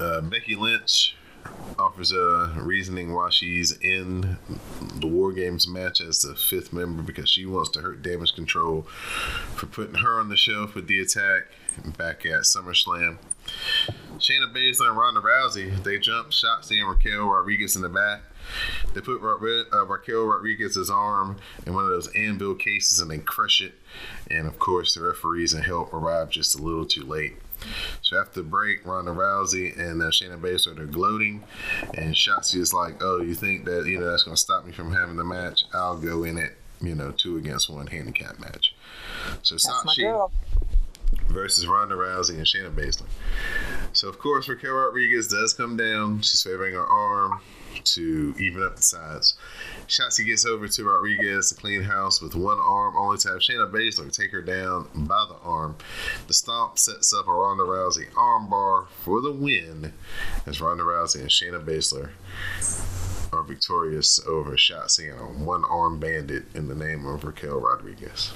uh, 0.00 0.20
Becky 0.22 0.54
Lynch 0.54 1.16
offers 1.78 2.12
a 2.12 2.52
reasoning 2.56 3.12
why 3.12 3.30
she's 3.30 3.72
in 3.78 4.38
the 4.96 5.06
War 5.06 5.32
Games 5.32 5.68
match 5.68 6.00
as 6.00 6.22
the 6.22 6.34
fifth 6.34 6.72
member 6.72 7.02
because 7.02 7.28
she 7.28 7.46
wants 7.46 7.70
to 7.70 7.80
hurt 7.80 8.02
Damage 8.02 8.34
Control 8.34 8.82
for 9.56 9.66
putting 9.66 9.96
her 9.96 10.20
on 10.20 10.28
the 10.28 10.36
shelf 10.36 10.74
with 10.74 10.86
the 10.86 11.00
attack 11.00 11.44
back 11.96 12.24
at 12.26 12.42
SummerSlam. 12.42 13.18
Shayna 14.18 14.54
Baszler 14.54 14.88
and 14.88 14.96
Ronda 14.96 15.20
Rousey 15.20 15.82
they 15.82 15.98
jump 15.98 16.28
Shotzi 16.28 16.80
and 16.80 16.88
Raquel 16.88 17.26
Rodriguez 17.26 17.76
in 17.76 17.82
the 17.82 17.88
back. 17.88 18.22
They 18.94 19.00
put 19.00 19.20
Ra- 19.20 19.64
uh, 19.72 19.86
Raquel 19.86 20.24
Rodriguez's 20.24 20.90
arm 20.90 21.38
in 21.66 21.74
one 21.74 21.84
of 21.84 21.90
those 21.90 22.08
anvil 22.14 22.54
cases 22.54 23.00
and 23.00 23.10
they 23.10 23.18
crush 23.18 23.60
it. 23.60 23.74
And 24.30 24.46
of 24.46 24.58
course, 24.58 24.94
the 24.94 25.02
referees 25.02 25.52
and 25.52 25.64
help 25.64 25.92
arrive 25.92 26.30
just 26.30 26.58
a 26.58 26.62
little 26.62 26.86
too 26.86 27.04
late. 27.04 27.36
So 28.02 28.20
after 28.20 28.42
the 28.42 28.48
break, 28.48 28.84
Ronda 28.86 29.12
Rousey 29.12 29.78
and 29.78 30.02
uh, 30.02 30.06
Shayna 30.06 30.40
Baszler 30.40 30.78
are 30.78 30.86
gloating, 30.86 31.44
and 31.94 32.14
Shotzi 32.14 32.56
is 32.56 32.72
like, 32.72 33.02
"Oh, 33.02 33.20
you 33.20 33.34
think 33.34 33.64
that 33.64 33.86
you 33.86 33.98
know 33.98 34.10
that's 34.10 34.22
going 34.22 34.36
to 34.36 34.40
stop 34.40 34.64
me 34.64 34.72
from 34.72 34.92
having 34.92 35.16
the 35.16 35.24
match? 35.24 35.64
I'll 35.72 35.98
go 35.98 36.24
in 36.24 36.38
it, 36.38 36.56
you 36.80 36.94
know, 36.94 37.12
two 37.12 37.36
against 37.36 37.70
one 37.70 37.86
handicap 37.86 38.38
match." 38.38 38.74
So 39.42 39.56
Shotzi 39.56 40.30
versus 41.28 41.66
Ronda 41.66 41.94
Rousey 41.94 42.36
and 42.36 42.46
Shayna 42.46 42.74
Baszler. 42.74 43.06
So 43.92 44.08
of 44.08 44.18
course, 44.18 44.48
Raquel 44.48 44.72
Rodriguez 44.72 45.28
does 45.28 45.54
come 45.54 45.76
down. 45.76 46.20
She's 46.20 46.42
favoring 46.42 46.74
her 46.74 46.86
arm 46.86 47.40
to 47.82 48.34
even 48.38 48.62
up 48.62 48.76
the 48.76 48.82
sides. 48.82 49.34
Shotzi 49.88 50.24
gets 50.24 50.44
over 50.44 50.68
to 50.68 50.84
Rodriguez 50.84 51.50
to 51.50 51.54
clean 51.54 51.82
house 51.82 52.20
with 52.20 52.34
one 52.34 52.58
arm, 52.58 52.96
only 52.96 53.18
to 53.18 53.28
have 53.28 53.38
Shayna 53.38 53.70
Baszler 53.70 54.12
take 54.12 54.30
her 54.30 54.42
down 54.42 54.88
by 54.94 55.26
the 55.28 55.36
arm. 55.42 55.76
The 56.26 56.34
stomp 56.34 56.78
sets 56.78 57.12
up 57.12 57.28
a 57.28 57.32
Ronda 57.32 57.64
Rousey 57.64 58.10
armbar 58.12 58.86
for 58.88 59.20
the 59.20 59.32
win 59.32 59.92
as 60.46 60.60
Ronda 60.60 60.84
Rousey 60.84 61.20
and 61.20 61.30
Shayna 61.30 61.64
Baszler 61.64 62.10
are 63.32 63.42
victorious 63.42 64.24
over 64.26 64.52
Shotzi 64.52 65.10
and 65.10 65.20
a 65.20 65.44
one 65.44 65.64
arm 65.64 65.98
bandit 65.98 66.44
in 66.54 66.68
the 66.68 66.74
name 66.74 67.04
of 67.06 67.24
Raquel 67.24 67.60
Rodriguez. 67.60 68.32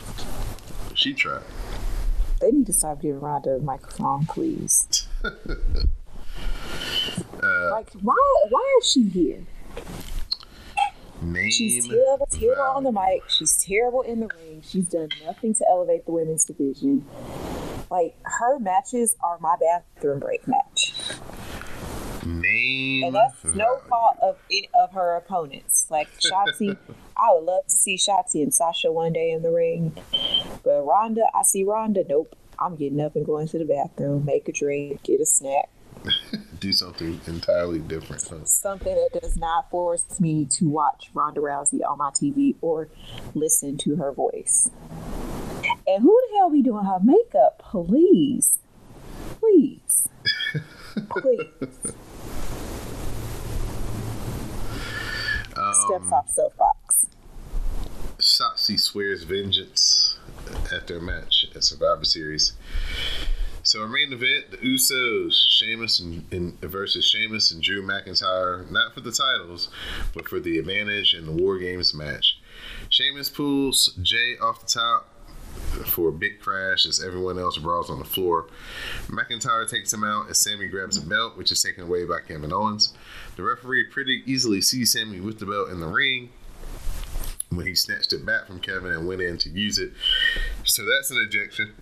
She 0.95 1.15
tried. 1.15 1.45
They 2.41 2.51
need 2.51 2.67
to 2.67 2.73
stop 2.73 3.03
giving 3.03 3.21
Ronda 3.21 3.57
a 3.57 3.59
microphone, 3.61 4.27
please. 4.27 5.07
Like, 7.79 7.93
why? 8.03 8.45
Why 8.49 8.79
is 8.81 8.91
she 8.91 9.05
here? 9.05 9.47
Name 11.23 11.51
She's 11.53 11.87
terrible, 11.87 12.27
terrible 12.27 12.63
on 12.63 12.83
the 12.83 12.91
mic. 12.91 13.23
She's 13.29 13.65
terrible 13.65 14.03
in 14.03 14.19
the 14.19 14.27
ring. 14.27 14.65
She's 14.67 14.89
done 14.89 15.11
nothing 15.25 15.55
to 15.55 15.65
elevate 15.69 16.05
the 16.05 16.11
women's 16.11 16.45
division. 16.45 17.07
Like 17.89 18.17
her 18.25 18.59
matches 18.59 19.15
are 19.23 19.39
my 19.39 19.55
bathroom 19.61 20.19
break 20.19 20.49
match. 20.49 20.93
Name 22.27 23.05
and 23.05 23.15
that's 23.15 23.45
no 23.55 23.79
fault 23.89 24.17
of 24.23 24.39
any 24.51 24.69
of 24.75 24.91
her 24.95 25.15
opponents. 25.15 25.87
Like 25.89 26.09
Shotzi, 26.19 26.77
I 27.17 27.29
would 27.31 27.45
love 27.45 27.65
to 27.69 27.75
see 27.75 27.97
Shotzi 27.97 28.43
and 28.43 28.53
Sasha 28.53 28.91
one 28.91 29.13
day 29.13 29.31
in 29.31 29.43
the 29.43 29.53
ring, 29.53 29.97
but 30.65 30.83
Ronda, 30.83 31.27
I 31.33 31.43
see 31.45 31.63
Ronda. 31.63 32.03
Nope, 32.09 32.35
I'm 32.59 32.75
getting 32.75 33.01
up 33.01 33.15
and 33.15 33.25
going 33.25 33.47
to 33.47 33.59
the 33.59 33.65
bathroom, 33.65 34.25
make 34.25 34.49
a 34.49 34.53
drink, 34.53 35.05
get 35.05 35.21
a 35.21 35.27
snack, 35.27 35.69
Do 36.61 36.73
something 36.73 37.21
entirely 37.27 37.79
different. 37.79 38.27
Huh? 38.29 38.45
something 38.45 38.95
that 38.95 39.21
does 39.21 39.37
not 39.37 39.71
force 39.71 40.21
me 40.21 40.45
to 40.47 40.69
watch 40.69 41.11
Ronda 41.15 41.41
Rousey 41.41 41.81
on 41.89 41.99
my 41.99 42.11
TV 42.11 42.57
or 42.61 42.89
listen 43.35 43.77
to 43.79 43.97
her 43.97 44.13
voice. 44.13 44.71
And 45.87 46.03
who 46.03 46.21
the 46.31 46.37
hell 46.37 46.51
be 46.51 46.63
doing 46.63 46.85
her 46.85 46.99
makeup? 47.03 47.63
Please, 47.71 48.59
please, 49.39 50.09
please. 51.11 51.47
Steps 55.73 56.13
off 56.13 56.31
soapbox. 56.31 57.07
Shotzi 58.19 58.79
swears 58.79 59.25
vengeance 59.25 60.19
at 60.73 60.87
their 60.87 61.01
match 61.01 61.47
at 61.55 61.65
Survivor 61.65 62.05
Series. 62.05 62.53
So 63.69 63.83
our 63.83 63.87
main 63.87 64.15
event, 64.15 64.51
the 64.51 64.57
Usos, 64.57 65.35
Sheamus 65.47 66.01
and, 66.01 66.25
and 66.33 66.59
versus 66.63 67.07
Sheamus 67.07 67.53
and 67.53 67.63
Drew 67.63 67.83
McIntyre, 67.83 68.71
not 68.71 68.95
for 68.95 69.03
the 69.03 69.13
titles, 69.13 69.69
but 70.15 70.27
for 70.27 70.41
the 70.41 70.59
advantage 70.59 71.13
in 71.13 71.27
the 71.27 71.33
War 71.33 71.59
Games 71.59 71.93
match. 71.93 72.39
Sheamus 72.89 73.29
pulls 73.29 73.93
Jey 74.01 74.39
off 74.41 74.63
the 74.63 74.67
top 74.69 75.11
for 75.85 76.09
a 76.09 76.13
big 76.13 76.41
crash 76.41 76.87
as 76.87 77.05
everyone 77.05 77.39
else 77.39 77.59
brawls 77.59 77.91
on 77.91 77.99
the 77.99 78.07
floor. 78.07 78.47
McIntyre 79.09 79.69
takes 79.69 79.93
him 79.93 80.03
out 80.03 80.31
as 80.31 80.39
Sami 80.39 80.69
grabs 80.69 80.97
a 80.97 81.03
belt, 81.03 81.37
which 81.37 81.53
is 81.53 81.63
taken 81.63 81.85
away 81.85 82.07
by 82.07 82.21
Kevin 82.27 82.55
Owens. 82.55 82.95
The 83.37 83.43
referee 83.43 83.89
pretty 83.91 84.23
easily 84.25 84.63
sees 84.63 84.93
Sami 84.93 85.21
with 85.21 85.41
the 85.41 85.47
belt 85.47 85.69
in 85.69 85.81
the 85.81 85.89
ring 85.89 86.31
when 87.51 87.67
he 87.67 87.75
snatched 87.75 88.15
it 88.15 88.25
back 88.25 88.47
from 88.47 88.61
Kevin 88.61 88.93
and 88.93 89.07
went 89.07 89.21
in 89.21 89.37
to 89.37 89.51
use 89.51 89.79
it. 89.79 89.93
So 90.65 90.87
that's 90.87 91.11
an 91.11 91.19
ejection 91.19 91.75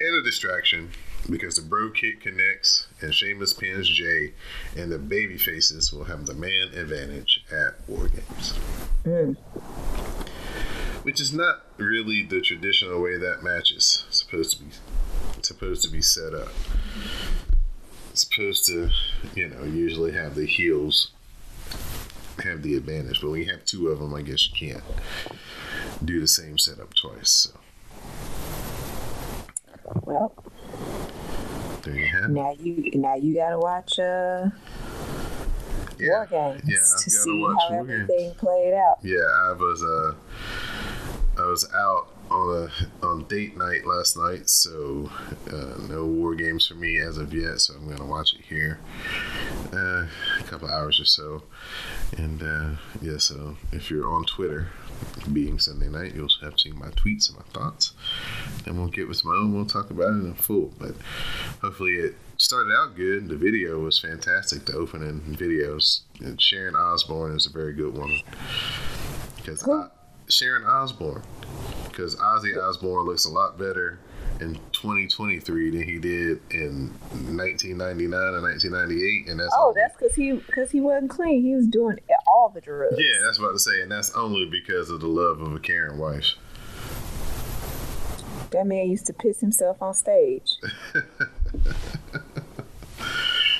and 0.00 0.14
a 0.16 0.22
distraction 0.22 0.88
because 1.30 1.56
the 1.56 1.62
brogue 1.62 1.94
kick 1.94 2.20
connects 2.20 2.86
and 3.00 3.14
Sheamus 3.14 3.52
pins 3.52 3.88
Jey, 3.88 4.32
and 4.76 4.90
the 4.90 4.98
baby 4.98 5.38
faces 5.38 5.92
will 5.92 6.04
have 6.04 6.26
the 6.26 6.34
man 6.34 6.68
advantage 6.74 7.44
at 7.50 7.74
War 7.88 8.08
Games. 8.08 8.52
Hmm. 9.04 9.32
Which 11.02 11.20
is 11.20 11.32
not 11.32 11.66
really 11.76 12.22
the 12.22 12.40
traditional 12.40 13.02
way 13.02 13.18
that 13.18 13.42
match 13.42 13.72
is 13.72 14.04
supposed 14.10 14.56
to 14.56 14.64
be 14.64 14.70
supposed 15.42 15.82
to 15.82 15.90
be 15.90 16.00
set 16.00 16.34
up. 16.34 16.48
It's 18.10 18.26
supposed 18.26 18.66
to, 18.66 18.90
you 19.34 19.48
know, 19.48 19.64
usually 19.64 20.12
have 20.12 20.34
the 20.34 20.46
heels 20.46 21.10
have 22.42 22.62
the 22.62 22.74
advantage, 22.74 23.20
but 23.20 23.30
when 23.30 23.40
you 23.40 23.50
have 23.50 23.64
two 23.64 23.88
of 23.88 23.98
them, 23.98 24.14
I 24.14 24.22
guess 24.22 24.48
you 24.48 24.54
can't 24.68 24.84
do 26.04 26.20
the 26.20 26.28
same 26.28 26.58
setup 26.58 26.94
twice. 26.94 27.30
So 27.30 27.50
Well, 30.02 30.34
there 31.84 31.94
you 31.94 32.06
have 32.06 32.24
it. 32.24 32.30
now 32.30 32.52
you 32.60 32.90
now 32.94 33.14
you 33.14 33.34
gotta 33.34 33.58
watch 33.58 33.98
uh, 33.98 34.48
Yeah, 35.98 36.08
War 36.08 36.26
Games 36.26 36.62
yeah, 36.64 36.76
to 36.76 36.82
I've 36.82 36.90
got 36.90 36.98
to 37.04 37.10
see 37.10 37.30
how 37.30 37.36
War 37.38 37.84
Games. 37.84 37.90
everything 38.10 38.34
played 38.34 38.74
out. 38.74 38.98
Yeah, 39.02 39.18
I 39.18 39.52
was 39.52 39.82
uh, 39.82 40.14
I 41.40 41.46
was 41.46 41.68
out 41.74 42.08
on 42.30 42.68
a 43.02 43.06
on 43.06 43.24
date 43.24 43.56
night 43.56 43.86
last 43.86 44.16
night, 44.16 44.48
so 44.48 45.10
uh, 45.52 45.76
no 45.88 46.06
war 46.06 46.34
games 46.34 46.66
for 46.66 46.74
me 46.74 46.98
as 46.98 47.18
of 47.18 47.32
yet. 47.34 47.60
So 47.60 47.74
I'm 47.74 47.88
gonna 47.88 48.06
watch 48.10 48.34
it 48.34 48.40
here, 48.46 48.78
uh, 49.72 50.06
a 50.40 50.42
couple 50.46 50.68
hours 50.68 50.98
or 51.00 51.04
so, 51.04 51.42
and 52.16 52.42
uh, 52.42 52.70
yeah. 53.02 53.18
So 53.18 53.56
if 53.72 53.90
you're 53.90 54.10
on 54.10 54.24
Twitter, 54.24 54.68
being 55.32 55.58
Sunday 55.58 55.88
night, 55.88 56.14
you'll 56.14 56.28
have 56.42 56.58
seen 56.58 56.78
my 56.78 56.88
tweets 56.88 57.28
and 57.28 57.38
my 57.38 57.44
thoughts, 57.52 57.92
and 58.66 58.76
we'll 58.78 58.88
get 58.88 59.08
with 59.08 59.24
my 59.24 59.34
own. 59.34 59.54
We'll 59.54 59.64
talk 59.66 59.90
about 59.90 60.10
it 60.10 60.24
in 60.24 60.34
full, 60.34 60.72
but 60.78 60.94
hopefully 61.60 61.94
it 61.94 62.14
started 62.38 62.72
out 62.74 62.94
good. 62.96 63.28
The 63.28 63.36
video 63.36 63.78
was 63.78 63.98
fantastic. 63.98 64.66
The 64.66 64.74
opening 64.74 65.20
videos. 65.38 66.00
And 66.20 66.40
Sharon 66.40 66.76
Osbourne 66.76 67.34
is 67.34 67.46
a 67.46 67.50
very 67.50 67.72
good 67.72 67.96
woman 67.96 68.20
because? 69.36 69.66
Sharon 70.28 70.64
Osbourne, 70.64 71.22
because 71.88 72.16
Ozzy 72.16 72.56
Osbourne 72.56 73.04
looks 73.04 73.26
a 73.26 73.30
lot 73.30 73.58
better 73.58 73.98
in 74.40 74.54
2023 74.72 75.70
than 75.70 75.82
he 75.82 75.98
did 75.98 76.40
in 76.50 76.88
1999 77.36 78.34
and 78.34 78.42
1998, 78.42 79.28
and 79.28 79.40
that's 79.40 79.54
Oh, 79.56 79.72
that's 79.76 79.96
because 79.96 80.14
he 80.14 80.32
because 80.32 80.70
he 80.70 80.80
wasn't 80.80 81.10
clean. 81.10 81.42
He 81.42 81.54
was 81.54 81.66
doing 81.66 81.98
all 82.34 82.48
the 82.48 82.60
yeah, 82.66 83.24
that's 83.24 83.38
what 83.38 83.48
I 83.48 83.52
was 83.52 83.64
about 83.66 83.72
to 83.72 83.76
say, 83.76 83.82
and 83.82 83.92
that's 83.92 84.14
only 84.16 84.46
because 84.46 84.90
of 84.90 85.00
the 85.00 85.06
love 85.06 85.40
of 85.40 85.54
a 85.54 85.60
Karen 85.60 85.98
wife. 85.98 86.34
That 88.50 88.66
man 88.66 88.90
used 88.90 89.06
to 89.06 89.12
piss 89.12 89.40
himself 89.40 89.80
on 89.80 89.94
stage. 89.94 90.56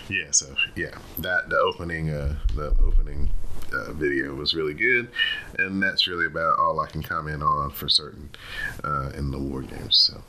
Yeah, 0.09 0.31
so 0.33 0.55
yeah, 0.77 0.99
that 1.19 1.49
the 1.49 1.57
opening, 1.57 2.11
uh, 2.11 2.37
the 2.55 2.77
opening 2.85 3.31
uh, 3.73 3.93
video 3.93 4.35
was 4.35 4.55
really 4.55 4.75
good, 4.75 5.09
and 5.59 5.83
that's 5.83 6.07
really 6.07 6.27
about 6.27 6.59
all 6.59 6.79
I 6.81 6.89
can 6.89 7.03
comment 7.03 7.43
on 7.43 7.71
for 7.71 7.89
certain 7.89 8.31
uh, 8.83 9.13
in 9.15 9.31
the 9.31 9.39
war 9.39 9.63
games. 9.63 9.97
So, 9.97 10.23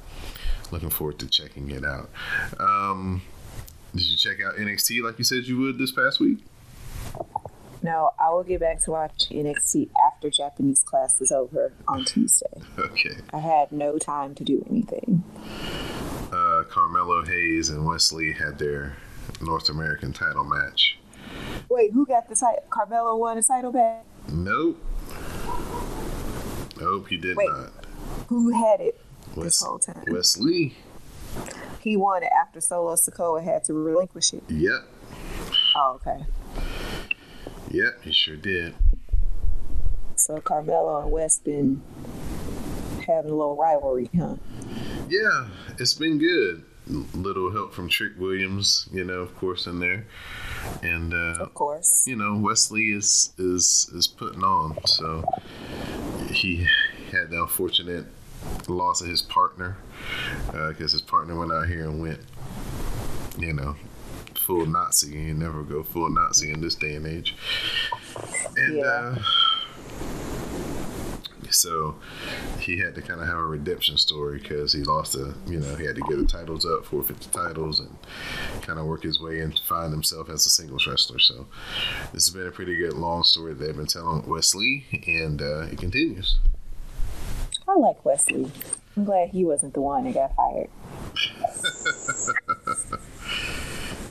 looking 0.71 0.89
forward 0.89 1.19
to 1.19 1.27
checking 1.27 1.71
it 1.71 1.83
out. 1.83 2.09
Um, 2.57 3.21
did 3.93 4.05
you 4.05 4.17
check 4.17 4.37
out 4.41 4.55
NXT 4.55 5.03
like 5.03 5.17
you 5.17 5.25
said 5.25 5.43
you 5.43 5.57
would 5.57 5.77
this 5.77 5.91
past 5.91 6.21
week? 6.21 6.39
No, 7.85 8.13
I 8.19 8.31
will 8.31 8.43
get 8.43 8.61
back 8.61 8.81
to 8.85 8.91
watch 8.91 9.29
NXT 9.29 9.91
after 10.07 10.31
Japanese 10.31 10.81
class 10.81 11.21
is 11.21 11.31
over 11.31 11.71
on 11.87 12.03
Tuesday. 12.03 12.59
Okay. 12.79 13.17
I 13.31 13.37
had 13.37 13.71
no 13.71 13.99
time 13.99 14.33
to 14.33 14.43
do 14.43 14.65
anything. 14.67 15.23
Uh, 16.33 16.63
Carmelo 16.67 17.23
Hayes 17.23 17.69
and 17.69 17.85
Wes 17.85 18.11
Lee 18.11 18.33
had 18.33 18.57
their 18.57 18.95
North 19.39 19.69
American 19.69 20.13
title 20.13 20.43
match. 20.43 20.97
Wait, 21.69 21.91
who 21.93 22.07
got 22.07 22.27
the 22.27 22.33
title? 22.33 22.63
Carmelo 22.71 23.17
won 23.17 23.37
the 23.37 23.43
title 23.43 23.71
back. 23.71 24.03
Nope. 24.31 24.83
Nope, 26.81 27.07
he 27.07 27.17
did 27.17 27.37
Wait. 27.37 27.47
not. 27.47 27.71
Who 28.29 28.49
had 28.49 28.81
it 28.81 28.99
this 29.37 29.61
whole 29.61 29.77
time? 29.77 30.05
Wes 30.07 30.39
Lee. 30.39 30.75
He 31.81 31.95
won 31.95 32.23
it 32.23 32.31
after 32.35 32.59
Solo 32.61 32.95
Sikoa 32.95 33.43
had 33.43 33.63
to 33.65 33.73
relinquish 33.75 34.33
it. 34.33 34.41
Yep. 34.49 34.87
Oh, 35.75 35.99
okay. 36.01 36.25
Yep, 37.75 38.03
he 38.03 38.13
sure 38.13 38.37
did. 38.37 38.73
So 40.15 40.39
Carmelo 40.39 41.01
and 41.01 41.11
West 41.11 41.43
been 41.43 41.81
having 43.05 43.31
a 43.31 43.35
little 43.35 43.57
rivalry, 43.57 44.09
huh? 44.17 44.35
Yeah, 45.09 45.49
it's 45.77 45.93
been 45.93 46.17
good. 46.17 46.63
Little 47.13 47.51
help 47.51 47.73
from 47.73 47.89
Trick 47.89 48.13
Williams, 48.17 48.87
you 48.93 49.03
know, 49.03 49.15
of 49.19 49.35
course, 49.35 49.67
in 49.67 49.79
there, 49.79 50.05
and 50.83 51.13
uh, 51.13 51.35
Of 51.43 51.53
course. 51.53 52.07
you 52.07 52.15
know 52.15 52.37
Wes 52.37 52.71
Lee 52.71 52.93
is 52.95 53.33
is 53.37 53.91
is 53.93 54.07
putting 54.07 54.43
on. 54.43 54.77
So 54.85 55.25
he 56.31 56.65
had 57.11 57.29
the 57.29 57.41
unfortunate 57.41 58.05
loss 58.69 59.01
of 59.01 59.07
his 59.07 59.21
partner 59.21 59.75
because 60.69 60.93
his 60.93 61.01
partner 61.01 61.37
went 61.37 61.51
out 61.51 61.67
here 61.67 61.83
and 61.89 61.99
went, 62.01 62.19
you 63.37 63.51
know, 63.51 63.75
full 64.45 64.65
Nazi. 64.65 65.11
You 65.17 65.33
never 65.33 65.63
go 65.63 65.83
full 65.83 66.09
Nazi 66.09 66.51
in 66.51 66.61
this 66.61 66.75
day 66.75 66.95
and 66.95 67.07
age. 67.07 67.35
And 68.55 68.77
Yeah. 68.77 68.83
uh, 68.85 69.15
so 71.51 71.95
he 72.59 72.79
had 72.79 72.95
to 72.95 73.01
kind 73.01 73.21
of 73.21 73.27
have 73.27 73.37
a 73.37 73.45
redemption 73.45 73.97
story 73.97 74.39
because 74.39 74.73
he 74.73 74.83
lost 74.83 75.13
the, 75.13 75.33
you 75.47 75.59
know, 75.59 75.75
he 75.75 75.85
had 75.85 75.95
to 75.95 76.01
get 76.01 76.17
the 76.17 76.25
titles 76.25 76.65
up, 76.65 76.85
forfeit 76.85 77.19
the 77.21 77.29
titles, 77.29 77.79
and 77.79 77.95
kind 78.61 78.77
of 78.79 78.85
work 78.85 79.03
his 79.03 79.19
way 79.21 79.39
and 79.39 79.57
find 79.59 79.91
himself 79.91 80.29
as 80.29 80.45
a 80.45 80.49
singles 80.49 80.85
wrestler. 80.85 81.19
So 81.19 81.47
this 82.13 82.27
has 82.27 82.29
been 82.35 82.47
a 82.47 82.51
pretty 82.51 82.75
good 82.75 82.93
long 82.93 83.23
story 83.23 83.53
that 83.53 83.63
they've 83.63 83.75
been 83.75 83.85
telling 83.87 84.27
Wes 84.27 84.53
Lee, 84.53 84.85
and 85.07 85.41
uh, 85.41 85.61
it 85.71 85.77
continues. 85.77 86.37
I 87.67 87.75
like 87.77 88.03
Wes 88.05 88.27
Lee. 88.29 88.51
I'm 88.97 89.05
glad 89.05 89.29
he 89.29 89.43
wasn't 89.45 89.73
the 89.73 89.81
one 89.81 90.03
that 90.05 90.13
got 90.13 90.35
fired. 90.35 90.69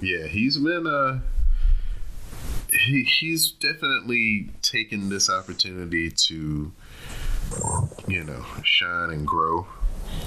Yeah, 0.04 0.26
he's 0.26 0.58
been 0.58 0.86
uh 0.86 1.20
he, 2.70 3.04
he's 3.04 3.52
definitely 3.52 4.50
taken 4.62 5.08
this 5.08 5.30
opportunity 5.30 6.10
to 6.10 6.72
you 8.08 8.24
know 8.24 8.44
shine 8.64 9.10
and 9.10 9.26
grow 9.26 9.66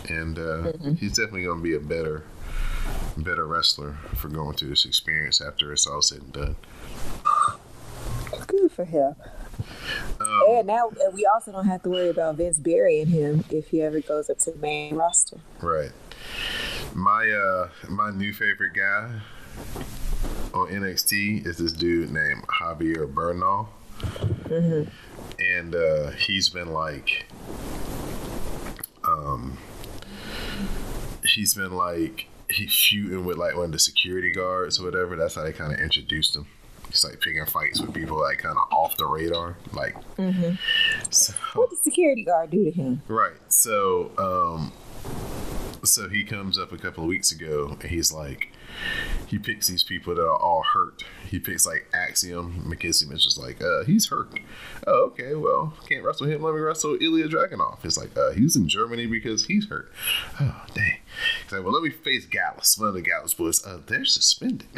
and 0.09 0.39
uh 0.39 0.71
he's 0.97 1.11
definitely 1.13 1.43
going 1.43 1.57
to 1.59 1.63
be 1.63 1.75
a 1.75 1.79
better 1.79 2.23
better 3.17 3.45
wrestler 3.45 3.97
for 4.15 4.29
going 4.29 4.55
through 4.55 4.69
this 4.69 4.85
experience 4.85 5.41
after 5.41 5.71
it's 5.73 5.85
all 5.85 6.01
said 6.01 6.19
and 6.21 6.33
done 6.33 6.55
Good 8.47 8.71
for 8.71 8.85
him. 8.85 9.15
um, 10.21 10.43
And 10.49 10.67
now 10.67 10.89
we 11.13 11.25
also 11.33 11.51
don't 11.51 11.65
have 11.67 11.83
to 11.83 11.89
worry 11.89 12.09
about 12.09 12.35
Vince 12.35 12.59
burying 12.59 13.07
him 13.07 13.43
if 13.49 13.69
he 13.69 13.81
ever 13.81 13.99
goes 13.99 14.29
up 14.29 14.37
to 14.39 14.51
the 14.51 14.57
main 14.57 14.95
roster. 14.95 15.37
right 15.61 15.91
my 16.95 17.29
uh 17.29 17.69
my 17.89 18.09
new 18.11 18.33
favorite 18.33 18.73
guy 18.73 19.19
on 20.53 20.67
NXT 20.67 21.45
is 21.45 21.57
this 21.57 21.71
dude 21.71 22.11
named 22.11 22.43
Javier 22.47 23.11
Bernal, 23.11 23.69
and 25.39 25.75
uh, 25.75 26.11
he's 26.11 26.49
been 26.49 26.71
like, 26.73 27.25
um, 29.03 29.57
he's 31.25 31.53
been 31.53 31.73
like 31.73 32.27
he's 32.49 32.71
shooting 32.71 33.25
with 33.25 33.37
like 33.37 33.55
one 33.55 33.65
of 33.65 33.71
the 33.71 33.79
security 33.79 34.31
guards 34.31 34.79
or 34.79 34.85
whatever. 34.85 35.15
That's 35.15 35.35
how 35.35 35.43
they 35.43 35.53
kind 35.53 35.73
of 35.73 35.79
introduced 35.79 36.35
him. 36.35 36.47
He's 36.89 37.03
like 37.03 37.19
picking 37.19 37.45
fights 37.45 37.81
with 37.81 37.93
people 37.93 38.19
like 38.19 38.37
kind 38.39 38.57
of 38.57 38.71
off 38.71 38.95
the 38.97 39.05
radar, 39.05 39.57
like. 39.73 39.95
So, 41.11 41.33
What 41.53 41.69
did 41.69 41.79
security 41.79 42.23
guard 42.23 42.49
do 42.49 42.63
to 42.63 42.71
him? 42.71 43.01
Right. 43.09 43.35
So, 43.49 44.11
um, 44.17 44.71
so 45.83 46.07
he 46.07 46.23
comes 46.23 46.57
up 46.57 46.71
a 46.71 46.77
couple 46.77 47.03
of 47.03 47.09
weeks 47.09 47.31
ago, 47.31 47.77
and 47.81 47.91
he's 47.91 48.13
like, 48.13 48.51
he 49.27 49.37
picks 49.37 49.67
these 49.67 49.83
people 49.83 50.15
that 50.15 50.23
are 50.23 50.37
all 50.37 50.63
hurt. 50.63 51.03
He 51.29 51.39
picks 51.39 51.65
like 51.65 51.87
Axiom. 51.93 52.63
McKissick 52.67 53.11
is 53.13 53.23
just 53.23 53.37
like, 53.37 53.61
uh, 53.61 53.83
he's 53.83 54.07
hurt. 54.07 54.29
Oh, 54.87 55.05
okay. 55.07 55.35
Well, 55.35 55.73
can't 55.87 56.03
wrestle 56.03 56.27
him. 56.27 56.41
Let 56.41 56.55
me 56.55 56.61
wrestle 56.61 56.97
Ilya 56.99 57.27
Dragunov. 57.27 57.83
It's 57.83 57.97
like, 57.97 58.17
uh, 58.17 58.31
he's 58.31 58.55
in 58.55 58.69
Germany 58.69 59.05
because 59.05 59.45
he's 59.45 59.67
hurt. 59.67 59.91
Oh, 60.39 60.65
dang. 60.73 60.99
He's 61.43 61.51
like, 61.51 61.63
well, 61.63 61.73
let 61.73 61.83
me 61.83 61.89
face 61.89 62.25
Gallus. 62.25 62.77
One 62.77 62.87
of 62.87 62.93
the 62.93 63.01
Gallus 63.01 63.33
boys. 63.33 63.65
Uh, 63.65 63.79
they're 63.85 64.05
suspended. 64.05 64.67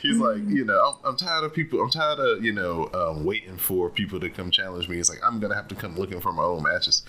he's 0.00 0.16
like, 0.16 0.42
you 0.48 0.64
know, 0.64 0.80
I'm, 0.80 1.10
I'm 1.10 1.16
tired 1.16 1.44
of 1.44 1.54
people. 1.54 1.80
I'm 1.80 1.90
tired 1.90 2.18
of 2.18 2.44
you 2.44 2.52
know 2.52 2.90
um, 2.92 3.24
waiting 3.24 3.56
for 3.56 3.88
people 3.90 4.20
to 4.20 4.28
come 4.28 4.50
challenge 4.50 4.88
me. 4.88 4.98
It's 4.98 5.08
like 5.08 5.20
I'm 5.24 5.40
gonna 5.40 5.54
have 5.54 5.68
to 5.68 5.74
come 5.74 5.96
looking 5.96 6.20
for 6.20 6.32
my 6.32 6.42
own 6.42 6.62
matches. 6.62 7.02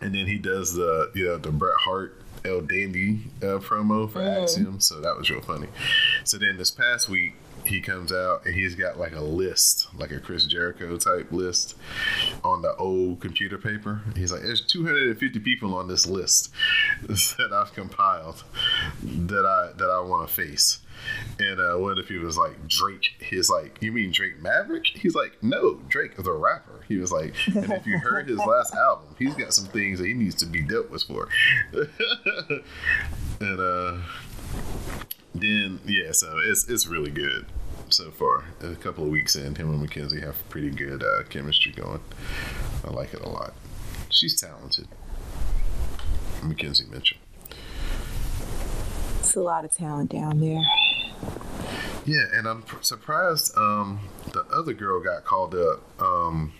And 0.00 0.14
then 0.14 0.26
he 0.26 0.38
does 0.38 0.74
the 0.74 1.10
you 1.14 1.26
know 1.26 1.38
the 1.38 1.50
Bret 1.50 1.76
Hart 1.78 2.20
El 2.44 2.60
Dandy 2.60 3.30
uh, 3.42 3.58
promo 3.58 4.10
for 4.10 4.22
Axiom, 4.22 4.80
so 4.80 5.00
that 5.00 5.16
was 5.16 5.30
real 5.30 5.40
funny. 5.40 5.68
So 6.24 6.38
then 6.38 6.56
this 6.58 6.70
past 6.70 7.08
week 7.08 7.34
he 7.66 7.80
comes 7.80 8.12
out 8.12 8.44
and 8.46 8.54
he's 8.54 8.74
got 8.74 8.98
like 8.98 9.14
a 9.14 9.20
list, 9.20 9.88
like 9.96 10.12
a 10.12 10.20
Chris 10.20 10.44
Jericho 10.46 10.96
type 10.96 11.32
list 11.32 11.74
on 12.44 12.62
the 12.62 12.74
old 12.76 13.20
computer 13.20 13.58
paper. 13.58 14.02
He's 14.14 14.32
like, 14.32 14.42
there's 14.42 14.64
250 14.64 15.40
people 15.40 15.74
on 15.74 15.88
this 15.88 16.06
list 16.06 16.50
that 17.02 17.50
I've 17.52 17.72
compiled 17.74 18.44
that 19.02 19.44
I 19.46 19.76
that 19.76 19.90
I 19.90 20.00
want 20.00 20.28
to 20.28 20.34
face. 20.34 20.78
And 21.38 21.60
uh, 21.60 21.76
one 21.76 21.90
of 21.90 21.96
the 21.98 22.02
people 22.04 22.24
was 22.24 22.38
like 22.38 22.66
Drake. 22.66 23.14
He's 23.20 23.50
like, 23.50 23.78
you 23.82 23.92
mean 23.92 24.12
Drake 24.12 24.40
Maverick? 24.40 24.86
He's 24.86 25.14
like, 25.14 25.42
no, 25.42 25.74
Drake 25.88 26.16
the 26.16 26.32
rapper. 26.32 26.75
He 26.88 26.96
was 26.98 27.10
like, 27.10 27.34
and 27.46 27.72
if 27.72 27.86
you 27.86 27.98
heard 27.98 28.28
his 28.28 28.38
last 28.38 28.74
album, 28.74 29.14
he's 29.18 29.34
got 29.34 29.52
some 29.52 29.66
things 29.66 29.98
that 29.98 30.06
he 30.06 30.14
needs 30.14 30.34
to 30.36 30.46
be 30.46 30.62
dealt 30.62 30.90
with 30.90 31.02
for. 31.02 31.28
and 33.40 33.60
uh, 33.60 33.98
then 35.34 35.80
yeah, 35.84 36.12
so 36.12 36.38
it's 36.44 36.68
it's 36.68 36.86
really 36.86 37.10
good 37.10 37.46
so 37.88 38.10
far. 38.10 38.44
A 38.62 38.74
couple 38.76 39.04
of 39.04 39.10
weeks 39.10 39.36
in, 39.36 39.54
him 39.54 39.70
and 39.70 39.80
Mackenzie 39.80 40.20
have 40.20 40.48
pretty 40.48 40.70
good 40.70 41.02
uh, 41.02 41.22
chemistry 41.28 41.72
going. 41.72 42.00
I 42.84 42.90
like 42.90 43.14
it 43.14 43.20
a 43.20 43.28
lot. 43.28 43.52
She's 44.08 44.40
talented. 44.40 44.88
Mackenzie 46.42 46.86
Mitchell. 46.90 47.18
It's 49.20 49.34
a 49.34 49.40
lot 49.40 49.64
of 49.64 49.72
talent 49.72 50.10
down 50.10 50.40
there. 50.40 50.62
Yeah, 52.04 52.24
and 52.32 52.46
I'm 52.46 52.64
surprised 52.82 53.56
um, 53.56 54.00
the 54.32 54.44
other 54.52 54.72
girl 54.72 55.02
got 55.02 55.24
called 55.24 55.54
up 55.54 55.82
um, 56.00 56.52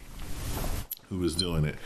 who 1.08 1.18
was 1.18 1.34
doing 1.34 1.64
it. 1.64 1.76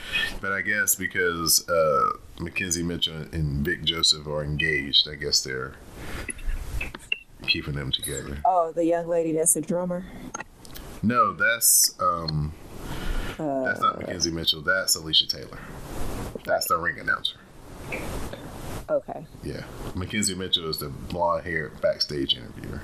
But 0.41 0.53
I 0.53 0.63
guess 0.63 0.95
because 0.95 1.69
uh, 1.69 2.11
Mackenzie 2.41 2.83
Mitchell 2.83 3.27
and 3.33 3.65
Vic 3.65 3.85
Joseph 3.85 4.27
are 4.27 4.43
engaged, 4.43 5.09
I 5.09 5.15
guess 5.15 5.43
they're 5.43 5.75
keeping 7.47 7.75
them 7.75 7.91
together. 7.91 8.39
Oh, 8.45 8.73
the 8.73 8.85
young 8.85 9.09
lady 9.09 9.33
that's 9.33 9.57
a 9.57 9.61
drummer. 9.61 10.05
No, 11.03 11.33
that's 11.33 11.95
um, 12.01 12.53
that's 13.39 13.81
not 13.81 13.99
Mackenzie 14.01 14.31
Mitchell. 14.31 14.61
That's 14.61 14.95
Alicia 14.97 15.27
Taylor. 15.27 15.59
That's 16.45 16.69
the 16.69 16.79
ring 16.79 16.99
announcer. 16.99 17.37
Okay. 18.89 19.25
Yeah, 19.43 19.65
Mackenzie 19.95 20.35
Mitchell 20.35 20.69
is 20.69 20.79
the 20.79 20.89
blonde-haired 20.89 21.81
backstage 21.81 22.37
interviewer. 22.37 22.83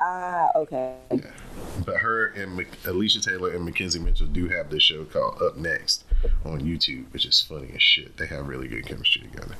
Ah, 0.00 0.48
okay. 0.56 0.94
Yeah, 1.12 1.30
but 1.84 1.96
her 1.98 2.28
and 2.28 2.56
Mc- 2.56 2.86
Alicia 2.86 3.20
Taylor 3.20 3.50
and 3.50 3.64
Mackenzie 3.64 3.98
Mitchell 3.98 4.26
do 4.26 4.48
have 4.48 4.70
this 4.70 4.82
show 4.82 5.04
called 5.04 5.42
Up 5.42 5.56
Next 5.56 6.04
on 6.44 6.60
YouTube, 6.60 7.12
which 7.12 7.26
is 7.26 7.40
funny 7.40 7.70
as 7.74 7.82
shit. 7.82 8.16
They 8.16 8.26
have 8.26 8.48
really 8.48 8.66
good 8.68 8.86
chemistry 8.86 9.22
together. 9.22 9.56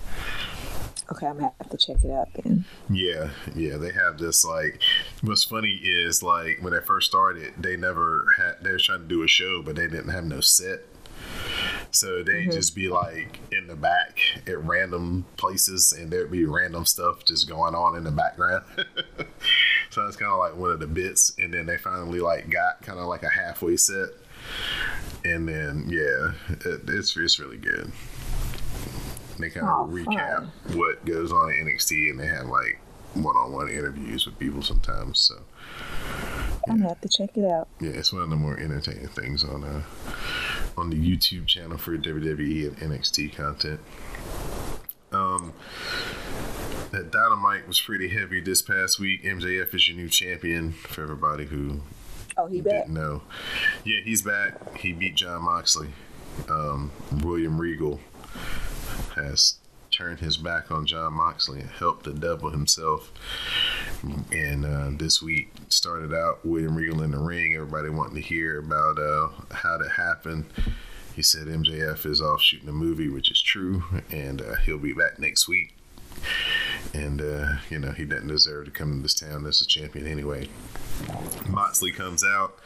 Okay, 1.13 1.27
I'm 1.27 1.35
gonna 1.37 1.53
have 1.61 1.71
to 1.71 1.77
check 1.77 2.03
it 2.05 2.11
out 2.11 2.29
then. 2.35 2.65
Yeah, 2.89 3.31
yeah, 3.55 3.77
they 3.77 3.93
have 3.93 4.19
this 4.19 4.45
like. 4.45 4.81
What's 5.23 5.45
funny 5.45 5.81
is 5.83 6.23
like 6.23 6.59
when 6.63 6.73
they 6.73 6.81
first 6.81 7.11
started, 7.11 7.53
they 7.59 7.77
never 7.77 8.33
had. 8.37 8.65
They 8.65 8.71
were 8.73 8.79
trying 8.79 9.01
to 9.01 9.07
do 9.09 9.23
a 9.23 9.29
show, 9.29 9.61
but 9.63 9.77
they 9.77 9.89
didn't 9.89 10.11
have 10.11 10.25
no 10.25 10.41
set. 10.41 10.81
So 11.91 12.23
they 12.23 12.47
would 12.47 12.53
just 12.53 12.75
be 12.77 12.89
like 12.89 13.41
in 13.51 13.67
the 13.67 13.75
back 13.75 14.21
at 14.47 14.63
random 14.65 15.27
places, 15.37 15.93
and 15.93 16.11
there'd 16.11 16.31
be 16.31 16.45
random 16.45 16.87
stuff 16.87 17.25
just 17.25 17.49
going 17.49 17.75
on 17.75 17.97
in 17.97 18.05
the 18.05 18.13
background. 18.13 18.65
so 19.91 20.07
it's 20.07 20.17
kind 20.17 20.33
of 20.33 20.39
like 20.39 20.57
one 20.57 20.71
of 20.71 20.81
the 20.81 20.87
bits, 20.87 21.33
and 21.39 21.53
then 21.53 21.67
they 21.67 21.77
finally 21.77 22.21
like 22.21 22.49
got 22.51 22.83
kind 22.83 22.99
of 22.99 23.07
like 23.07 23.23
a 23.23 23.29
halfway 23.31 23.77
set, 23.77 24.09
and 25.25 25.49
then 25.49 25.87
yeah, 25.89 26.33
it, 26.49 26.83
it's 26.89 27.17
it's 27.17 27.39
really 27.39 27.59
good. 27.59 27.91
They 29.39 29.51
kind 29.51 29.67
Oh, 29.69 29.85
of 29.85 29.91
fun. 29.91 30.05
recap 30.17 30.77
what 30.77 31.05
goes 31.05 31.33
on 31.33 31.51
in 31.51 31.67
NXT, 31.67 32.11
and 32.11 32.21
they 32.21 32.27
have 32.27 32.47
like 32.47 32.79
one-on-one 33.15 33.69
interviews 33.71 34.27
with 34.27 34.39
people 34.39 34.63
sometimes. 34.63 35.19
So 35.19 35.43
I'm 36.69 36.77
gonna 36.77 36.89
have 36.91 37.01
to 37.01 37.09
check 37.09 37.31
it 37.37 37.45
out. 37.51 37.67
yeah, 37.81 37.91
it's 37.91 38.13
one 38.13 38.23
of 38.23 38.31
the 38.31 38.37
more 38.37 38.59
entertaining 38.59 39.09
things 39.09 39.43
on 39.43 39.65
uh 39.65 39.83
on 40.77 40.91
the 40.91 40.97
YouTube 40.97 41.47
channel 41.47 41.79
for 41.79 41.97
WWE 41.99 42.69
and 42.69 42.93
NXT 42.93 43.35
content. 43.35 43.81
Um, 45.13 45.53
that 47.11 47.19
Dynamite 47.19 47.67
was 47.67 47.81
pretty 47.81 48.09
heavy 48.09 48.41
this 48.41 48.63
past 48.63 48.99
week. 48.99 49.23
MJF 49.25 49.75
is 49.75 49.89
your 49.89 49.97
new 49.97 50.09
champion 50.09 50.73
for 50.73 51.03
everybody 51.03 51.47
who 51.47 51.81
Oh, 52.37 52.47
he 52.47 52.61
back. 52.61 52.85
didn't 52.87 52.95
know. 52.95 53.23
Yeah, 53.85 54.01
he's 54.05 54.23
back. 54.23 54.77
He 54.79 54.93
beat 54.93 55.17
Jon 55.17 55.43
Moxley. 55.43 55.91
Um, 56.49 56.91
William 57.23 57.61
Regal 57.61 58.01
has 59.15 59.55
turned 59.91 60.21
his 60.21 60.37
back 60.37 60.71
on 60.71 60.87
Jon 60.87 61.13
Moxley 61.15 61.61
and 61.61 61.69
helped 61.71 62.05
the 62.05 62.15
devil 62.15 62.51
himself. 62.51 63.13
And 64.33 64.65
uh, 64.65 64.91
this 64.97 65.21
week 65.21 65.53
started 65.69 66.15
out 66.15 66.45
William 66.47 66.77
Regal 66.77 67.03
in 67.03 67.11
the 67.11 67.19
ring. 67.19 67.55
Everybody 67.55 67.91
wanting 67.91 68.15
to 68.15 68.23
hear 68.23 68.59
about 68.61 68.99
uh, 68.99 69.29
how 69.51 69.77
that 69.79 69.91
happened. 69.91 70.47
He 71.15 71.23
said 71.23 71.49
MJF 71.49 72.07
is 72.07 72.23
off 72.23 72.41
shooting 72.41 72.69
a 72.69 72.73
movie, 72.73 73.09
which 73.09 73.31
is 73.31 73.43
true, 73.43 73.83
and 74.11 74.41
uh, 74.41 74.55
he'll 74.65 74.79
be 74.79 74.93
back 74.95 75.19
next 75.19 75.49
week. 75.49 75.75
And 76.93 77.21
uh, 77.21 77.59
you 77.69 77.79
know 77.79 77.93
he 77.93 78.05
doesn't 78.05 78.29
deserve 78.29 78.65
to 78.65 78.71
come 78.71 78.97
to 78.97 79.03
this 79.03 79.15
town 79.15 79.47
as 79.47 79.61
a 79.61 79.67
champion 79.67 80.07
anyway. 80.07 80.49
Moxley 81.49 81.93
comes 81.93 82.25
out. 82.25 82.59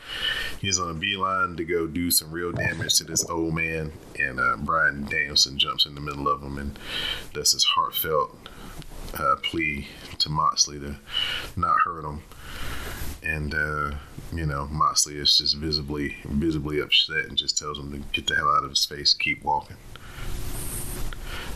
He's 0.60 0.78
on 0.78 0.90
a 0.90 0.94
beeline 0.94 1.56
to 1.56 1.64
go 1.64 1.86
do 1.86 2.10
some 2.10 2.32
real 2.32 2.52
damage 2.52 2.94
to 2.98 3.04
this 3.04 3.28
old 3.28 3.54
man, 3.54 3.92
and 4.18 4.40
uh, 4.40 4.56
Bryan 4.56 5.04
Danielson 5.04 5.58
jumps 5.58 5.86
in 5.86 5.94
the 5.94 6.00
middle 6.00 6.28
of 6.28 6.42
him 6.42 6.58
and 6.58 6.78
does 7.32 7.52
his 7.52 7.64
heartfelt 7.64 8.48
uh, 9.14 9.36
plea 9.42 9.88
to 10.18 10.28
Moxley 10.28 10.80
to 10.80 10.96
not 11.56 11.76
hurt 11.84 12.04
him. 12.04 12.22
And 13.22 13.54
uh, 13.54 13.92
you 14.32 14.46
know, 14.46 14.66
Moxley 14.66 15.16
is 15.16 15.38
just 15.38 15.56
visibly, 15.56 16.16
visibly 16.24 16.80
upset 16.80 17.26
and 17.26 17.36
just 17.36 17.56
tells 17.58 17.78
him 17.78 17.92
to 17.92 17.98
get 18.12 18.26
the 18.26 18.34
hell 18.34 18.48
out 18.48 18.64
of 18.64 18.70
his 18.70 18.84
face, 18.84 19.14
keep 19.14 19.42
walking, 19.44 19.76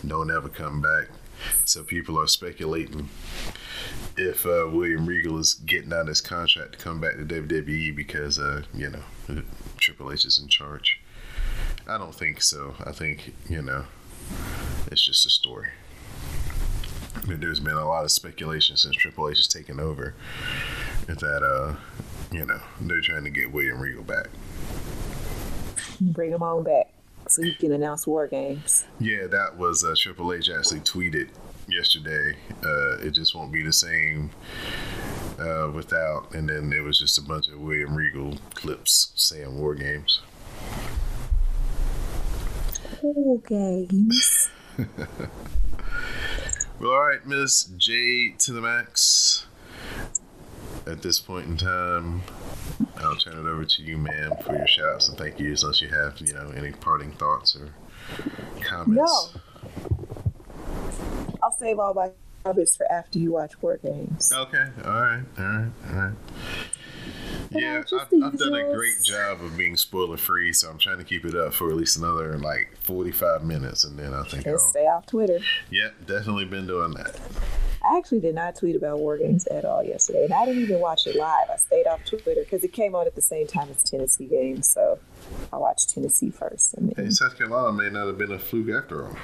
don't 0.07 0.31
ever 0.31 0.49
come 0.49 0.81
back. 0.81 1.09
So 1.64 1.83
people 1.83 2.18
are 2.20 2.27
speculating 2.27 3.09
if 4.16 4.44
uh, 4.46 4.68
William 4.70 5.07
Regal 5.07 5.38
is 5.38 5.55
getting 5.55 5.92
out 5.92 6.03
of 6.03 6.09
his 6.09 6.20
contract 6.20 6.72
to 6.72 6.79
come 6.79 7.01
back 7.01 7.16
to 7.16 7.24
WWE 7.24 7.94
because, 7.94 8.38
uh, 8.38 8.62
you 8.74 8.90
know, 8.90 9.42
Triple 9.79 10.12
H 10.12 10.24
is 10.24 10.38
in 10.38 10.48
charge. 10.48 11.01
I 11.87 11.98
don't 11.98 12.14
think 12.14 12.42
so. 12.42 12.74
I 12.85 12.92
think, 12.92 13.35
you 13.48 13.62
know, 13.62 13.85
it's 14.90 15.05
just 15.05 15.27
a 15.27 15.31
story. 15.31 15.68
There's 17.27 17.61
been 17.61 17.74
a 17.74 17.87
lot 17.87 18.05
of 18.05 18.11
speculation 18.11 18.77
since 18.77 18.96
Triple 18.96 19.29
H 19.29 19.37
has 19.38 19.48
taken 19.48 19.79
over 19.81 20.14
that, 21.07 21.42
uh, 21.42 21.77
you 22.33 22.44
know, 22.44 22.61
they're 22.81 23.01
trying 23.01 23.24
to 23.24 23.31
get 23.31 23.53
William 23.53 23.81
Regal 23.81 24.05
back. 24.05 24.29
Bring 26.01 26.31
him 26.31 26.42
on 26.42 26.62
back 26.64 26.88
so 27.31 27.43
he 27.43 27.55
can 27.55 27.73
announce 27.73 28.07
war 28.07 28.27
games. 28.27 28.85
Yeah, 29.01 29.27
that 29.27 29.57
was 29.57 29.85
uh, 29.85 29.95
Triple 29.97 30.33
H 30.33 30.51
actually 30.51 30.81
tweeted 30.81 31.31
yesterday. 31.69 32.37
Uh, 32.64 32.99
it 32.99 33.11
just 33.11 33.35
won't 33.35 33.53
be 33.53 33.62
the 33.62 33.73
same 33.73 34.31
uh, 35.38 35.71
without, 35.75 36.35
and 36.35 36.49
then 36.49 36.73
it 36.73 36.81
was 36.81 36.99
just 36.99 37.19
a 37.19 37.23
bunch 37.23 37.49
of 37.49 37.59
William 37.59 37.95
Regal 37.95 38.38
clips 38.55 39.12
saying 39.14 39.59
war 39.59 39.75
games. 39.75 40.21
War 43.03 43.38
games. 43.38 44.51
Well, 46.81 46.93
all 46.93 47.01
right, 47.01 47.27
Miss 47.27 47.64
J 47.64 48.35
to 48.38 48.53
the 48.53 48.61
max. 48.61 49.47
At 50.87 51.03
this 51.03 51.19
point 51.19 51.47
in 51.47 51.57
time, 51.57 52.23
I'll 53.05 53.17
turn 53.17 53.35
it 53.35 53.49
over 53.49 53.65
to 53.65 53.83
you, 53.83 53.99
ma'am, 53.99 54.33
for 54.45 54.57
your 54.57 54.67
shouts 54.67 55.09
and 55.09 55.17
thank 55.19 55.39
yous, 55.39 55.63
unless 55.63 55.81
you 55.81 55.89
have, 55.89 56.19
you 56.21 56.33
know, 56.35 56.51
any 56.57 56.73
parting 56.73 57.13
thoughts 57.13 57.57
or 57.57 57.73
comments. 58.63 59.33
No. 59.35 59.41
I'll 61.43 61.53
save 61.53 61.79
all 61.79 61.95
my 61.95 62.11
comments 62.45 62.77
for 62.77 62.91
after 62.91 63.19
you 63.19 63.33
watch 63.33 63.61
War 63.63 63.77
Games. 63.79 64.33
Okay. 64.33 64.65
All 64.85 64.91
right. 64.91 65.23
All 65.39 65.45
right. 65.45 65.71
All 65.91 65.97
right. 65.97 66.15
Yeah, 67.51 67.83
I've, 67.93 68.23
I've 68.23 68.39
done 68.39 68.55
a 68.55 68.75
great 68.75 69.01
job 69.03 69.41
of 69.43 69.57
being 69.57 69.75
spoiler 69.79 70.19
free, 70.19 70.53
so 70.53 70.69
I'm 70.69 70.77
trying 70.77 70.99
to 70.99 71.05
keep 71.05 71.25
it 71.25 71.35
up 71.35 71.55
for 71.55 71.71
at 71.71 71.77
least 71.77 71.97
another 71.97 72.37
like 72.37 72.77
45 72.83 73.43
minutes, 73.43 73.85
and 73.85 73.99
then 73.99 74.13
I 74.13 74.23
think 74.25 74.45
And 74.45 74.55
I'll. 74.55 74.59
stay 74.61 74.87
off 74.87 75.07
Twitter. 75.07 75.39
Yep, 75.71 76.07
definitely 76.07 76.45
been 76.45 76.67
doing 76.67 76.93
that. 76.93 77.19
I 77.88 77.96
actually 77.96 78.20
did 78.20 78.35
not 78.35 78.55
tweet 78.55 78.77
about 78.77 78.98
War 78.98 79.16
Games 79.16 79.46
at 79.46 79.64
all 79.64 79.83
yesterday, 79.83 80.24
and 80.24 80.35
I 80.35 80.44
didn't 80.44 80.62
even 80.62 80.81
watch 80.81 81.07
it 81.07 81.16
live. 81.16 81.48
I 81.51 81.57
stayed 81.57 81.87
off 81.87 82.05
Twitter 82.05 82.42
because 82.42 82.62
it 82.62 82.72
came 82.72 82.94
on 82.94 83.07
at 83.07 83.14
the 83.14 83.22
same 83.22 83.46
time 83.46 83.68
as 83.70 83.83
Tennessee 83.83 84.27
games, 84.27 84.68
so 84.68 84.98
I 85.53 85.57
watched 85.57 85.90
Tennessee 85.90 86.31
first, 86.31 86.74
and 86.74 86.90
then 86.90 87.11
South 87.12 87.38
Carolina 87.38 87.72
may 87.72 87.88
not 87.88 88.07
have 88.07 88.18
been 88.18 88.33
a 88.33 88.38
fluke 88.38 88.68
after 88.70 89.07
all. 89.07 89.16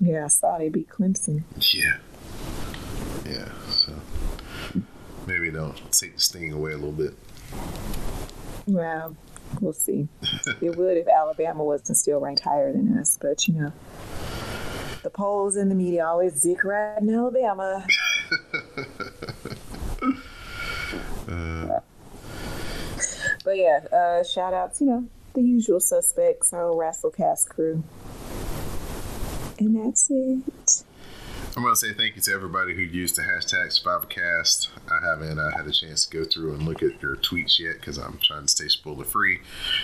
yeah, 0.00 0.26
I 0.26 0.28
saw 0.28 0.58
they 0.58 0.68
beat 0.68 0.88
Clemson. 0.88 1.42
Yeah. 1.74 1.96
Yeah, 3.28 3.48
so 3.68 3.92
maybe 5.26 5.50
don't 5.50 5.76
take 5.92 6.14
the 6.16 6.20
sting 6.20 6.52
away 6.52 6.72
a 6.72 6.76
little 6.76 6.92
bit. 6.92 7.14
Well, 8.66 9.16
we'll 9.60 9.72
see. 9.72 10.08
it 10.60 10.76
would 10.76 10.96
if 10.96 11.08
Alabama 11.08 11.64
wasn't 11.64 11.98
still 11.98 12.20
ranked 12.20 12.42
higher 12.42 12.72
than 12.72 12.96
us, 12.98 13.18
but 13.20 13.48
you 13.48 13.54
know, 13.54 13.72
the 15.02 15.10
polls 15.10 15.56
and 15.56 15.70
the 15.70 15.74
media 15.74 16.06
always 16.06 16.42
dick 16.42 16.64
riding 16.64 17.14
Alabama. 17.14 17.86
But 23.44 23.56
yeah, 23.56 23.80
uh, 23.92 24.22
shout 24.22 24.52
outs, 24.52 24.80
you 24.80 24.86
know, 24.86 25.08
the 25.34 25.42
usual 25.42 25.80
suspects, 25.80 26.52
our 26.52 26.72
Wrestlecast 26.72 27.48
crew. 27.48 27.82
And 29.58 29.76
that's 29.76 30.10
it. 30.10 30.84
I'm 31.56 31.64
going 31.64 31.74
to 31.74 31.80
say 31.80 31.92
thank 31.92 32.14
you 32.14 32.22
to 32.22 32.32
everybody 32.32 32.76
who 32.76 32.82
used 32.82 33.16
the 33.16 33.22
hashtag 33.22 33.76
SurvivorCast. 33.76 34.68
I 34.88 35.04
haven't 35.04 35.40
uh, 35.40 35.50
had 35.50 35.66
a 35.66 35.72
chance 35.72 36.06
to 36.06 36.18
go 36.18 36.24
through 36.24 36.54
and 36.54 36.62
look 36.62 36.80
at 36.80 37.02
your 37.02 37.16
tweets 37.16 37.58
yet 37.58 37.74
because 37.80 37.98
I'm 37.98 38.20
trying 38.22 38.42
to 38.42 38.48
stay 38.48 38.68
spoiler 38.68 39.04
free, 39.04 39.40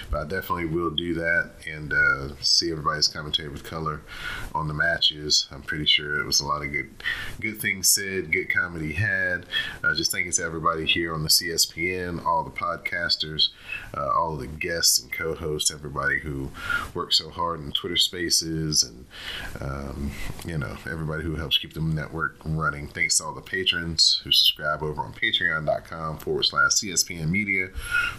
but 0.08 0.20
I 0.20 0.24
definitely 0.28 0.66
will 0.66 0.90
do 0.90 1.14
that 1.14 1.50
and 1.68 1.92
uh, 1.92 2.36
see 2.40 2.70
everybody's 2.70 3.08
commentary 3.08 3.48
with 3.48 3.64
color 3.64 4.02
on 4.54 4.68
the 4.68 4.74
matches. 4.74 5.48
I'm 5.50 5.62
pretty 5.62 5.86
sure 5.86 6.20
it 6.20 6.24
was 6.24 6.38
a 6.38 6.46
lot 6.46 6.62
of 6.62 6.70
good, 6.70 6.90
good 7.40 7.60
things 7.60 7.90
said, 7.90 8.30
good 8.30 8.48
comedy 8.48 8.92
had. 8.92 9.46
Uh, 9.82 9.92
just 9.92 10.12
thank 10.12 10.26
you 10.26 10.32
to 10.32 10.44
everybody 10.44 10.86
here 10.86 11.12
on 11.12 11.24
the 11.24 11.28
CSPN, 11.28 12.24
all 12.24 12.44
the 12.44 12.50
podcasters, 12.50 13.48
uh, 13.92 14.08
all 14.14 14.36
the 14.36 14.46
guests 14.46 15.00
and 15.00 15.10
co-hosts, 15.10 15.72
everybody 15.72 16.20
who 16.20 16.52
worked 16.94 17.14
so 17.14 17.28
hard 17.28 17.58
in 17.58 17.72
Twitter 17.72 17.96
Spaces, 17.96 18.84
and 18.84 19.06
um, 19.60 20.12
you 20.46 20.56
know 20.56 20.76
everybody 20.88 21.24
who 21.24 21.34
helps 21.34 21.55
keep 21.58 21.72
the 21.72 21.80
network 21.80 22.36
running. 22.44 22.88
Thanks 22.88 23.18
to 23.18 23.24
all 23.24 23.34
the 23.34 23.40
patrons 23.40 24.20
who 24.24 24.32
subscribe 24.32 24.82
over 24.82 25.02
on 25.02 25.12
Patreon.com 25.12 26.18
forward 26.18 26.44
slash 26.44 26.72
CSPN 26.72 27.28
Media 27.28 27.68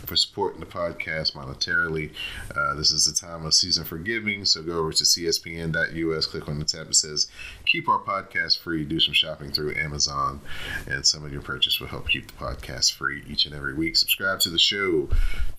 for 0.06 0.16
supporting 0.16 0.60
the 0.60 0.66
podcast 0.66 1.34
monetarily. 1.34 2.12
Uh, 2.56 2.76
this 2.76 2.92
is 2.92 3.06
the 3.06 3.14
time 3.14 3.46
of 3.46 3.54
season 3.54 3.84
for 3.84 3.98
giving, 3.98 4.46
so 4.46 4.62
go 4.62 4.78
over 4.80 4.92
to 4.92 5.04
CSPN.us, 5.04 6.26
click 6.26 6.48
on 6.48 6.60
the 6.60 6.66
tab 6.66 6.88
that 6.88 6.96
says 6.96 7.28
"Keep 7.66 7.90
Our 7.90 8.00
Podcast 8.00 8.60
Free." 8.60 8.84
Do 8.84 9.00
some 9.00 9.14
shopping 9.14 9.52
through 9.52 9.76
Amazon, 9.76 10.42
and 10.88 11.06
some 11.06 11.26
of 11.26 11.32
your 11.32 11.42
purchase 11.42 11.80
will 11.80 11.88
help 11.88 12.10
keep 12.10 12.28
the 12.28 12.34
podcast 12.34 12.94
free 12.94 13.24
each 13.28 13.46
and 13.46 13.54
every 13.54 13.74
week. 13.74 13.98
Subscribe 13.98 14.40
to 14.42 14.50
the 14.50 14.60
show 14.60 15.10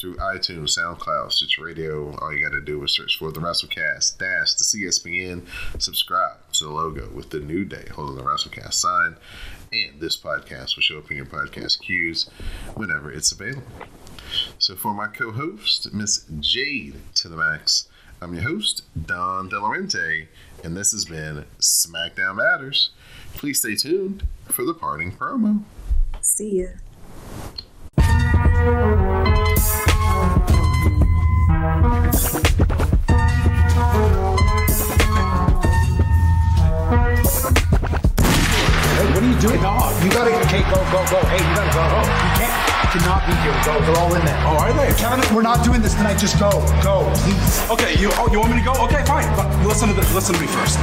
through 0.01 0.17
iTunes, 0.17 0.79
SoundCloud, 0.79 1.33
Stitch 1.33 1.59
Radio. 1.59 2.17
All 2.17 2.33
you 2.33 2.43
got 2.43 2.55
to 2.55 2.61
do 2.61 2.83
is 2.83 2.95
search 2.95 3.19
for 3.19 3.33
the 3.33 3.41
WrestleCast 3.41 4.19
dash 4.19 4.55
the 4.55 4.65
CSPN. 4.65 5.47
Subscribe 5.79 6.38
the 6.61 6.69
logo 6.69 7.09
with 7.15 7.31
the 7.31 7.41
new 7.41 7.65
day 7.65 7.87
holding 7.95 8.17
the 8.17 8.23
WrestleCast 8.23 8.75
sign, 8.75 9.17
and 9.73 10.01
this 10.01 10.17
podcast 10.17 10.77
will 10.77 10.83
show 10.83 10.99
up 10.99 11.11
in 11.11 11.17
your 11.17 11.27
podcast 11.27 11.81
queues 11.81 12.29
whenever 12.75 13.13
it's 13.13 13.33
available. 13.33 13.63
So 14.59 14.75
for 14.75 14.93
my 14.93 15.07
co-host, 15.07 15.93
Miss 15.93 16.25
Jade 16.41 16.97
to 17.15 17.29
the 17.29 17.37
max, 17.37 17.89
I'm 18.21 18.35
your 18.35 18.43
host, 18.43 18.83
Don 19.07 19.49
Delarente, 19.49 20.27
and 20.65 20.77
this 20.77 20.93
has 20.93 21.05
been 21.05 21.45
SmackDown 21.61 22.37
Matters. 22.37 22.91
Please 23.35 23.61
stay 23.61 23.77
tuned 23.77 24.27
for 24.47 24.65
the 24.65 24.75
parting 24.75 25.13
promo. 25.13 25.63
See 26.21 26.63
ya. 26.63 26.67
Hey, 39.39 39.47
what 39.47 39.55
are 39.55 39.57
you 39.57 39.63
doing? 39.63 39.63
No, 39.63 39.79
you 40.03 40.11
gotta. 40.11 40.35
Okay, 40.47 40.63
go, 40.63 40.79
go, 40.91 40.99
go. 41.11 41.19
Hey, 41.31 41.39
you 41.39 41.55
gotta 41.55 41.71
go. 41.71 41.83
Oh, 41.83 42.03
you 42.03 42.31
can't. 42.35 42.51
You 42.83 43.01
cannot 43.01 43.23
be 43.27 43.35
here. 43.43 43.55
Go. 43.65 43.79
They're 43.87 43.97
all 44.03 44.15
in 44.15 44.25
there. 44.25 44.37
Oh, 44.45 44.59
are 44.59 44.73
they? 44.73 44.93
Kevin, 44.99 45.23
we're 45.35 45.43
not 45.43 45.65
doing 45.65 45.81
this 45.81 45.95
tonight. 45.95 46.19
Just 46.19 46.39
go. 46.41 46.51
Go, 46.83 47.11
please. 47.23 47.71
Okay, 47.71 47.95
you 47.99 48.11
oh 48.15 48.29
you 48.33 48.41
want 48.41 48.53
me 48.53 48.59
to 48.59 48.65
go? 48.65 48.73
Okay, 48.85 49.05
fine. 49.05 49.29
But 49.37 49.47
listen 49.67 49.89
to 49.89 49.95
this, 49.95 50.13
listen 50.15 50.35
to 50.35 50.41
me 50.41 50.47
first. 50.49 50.79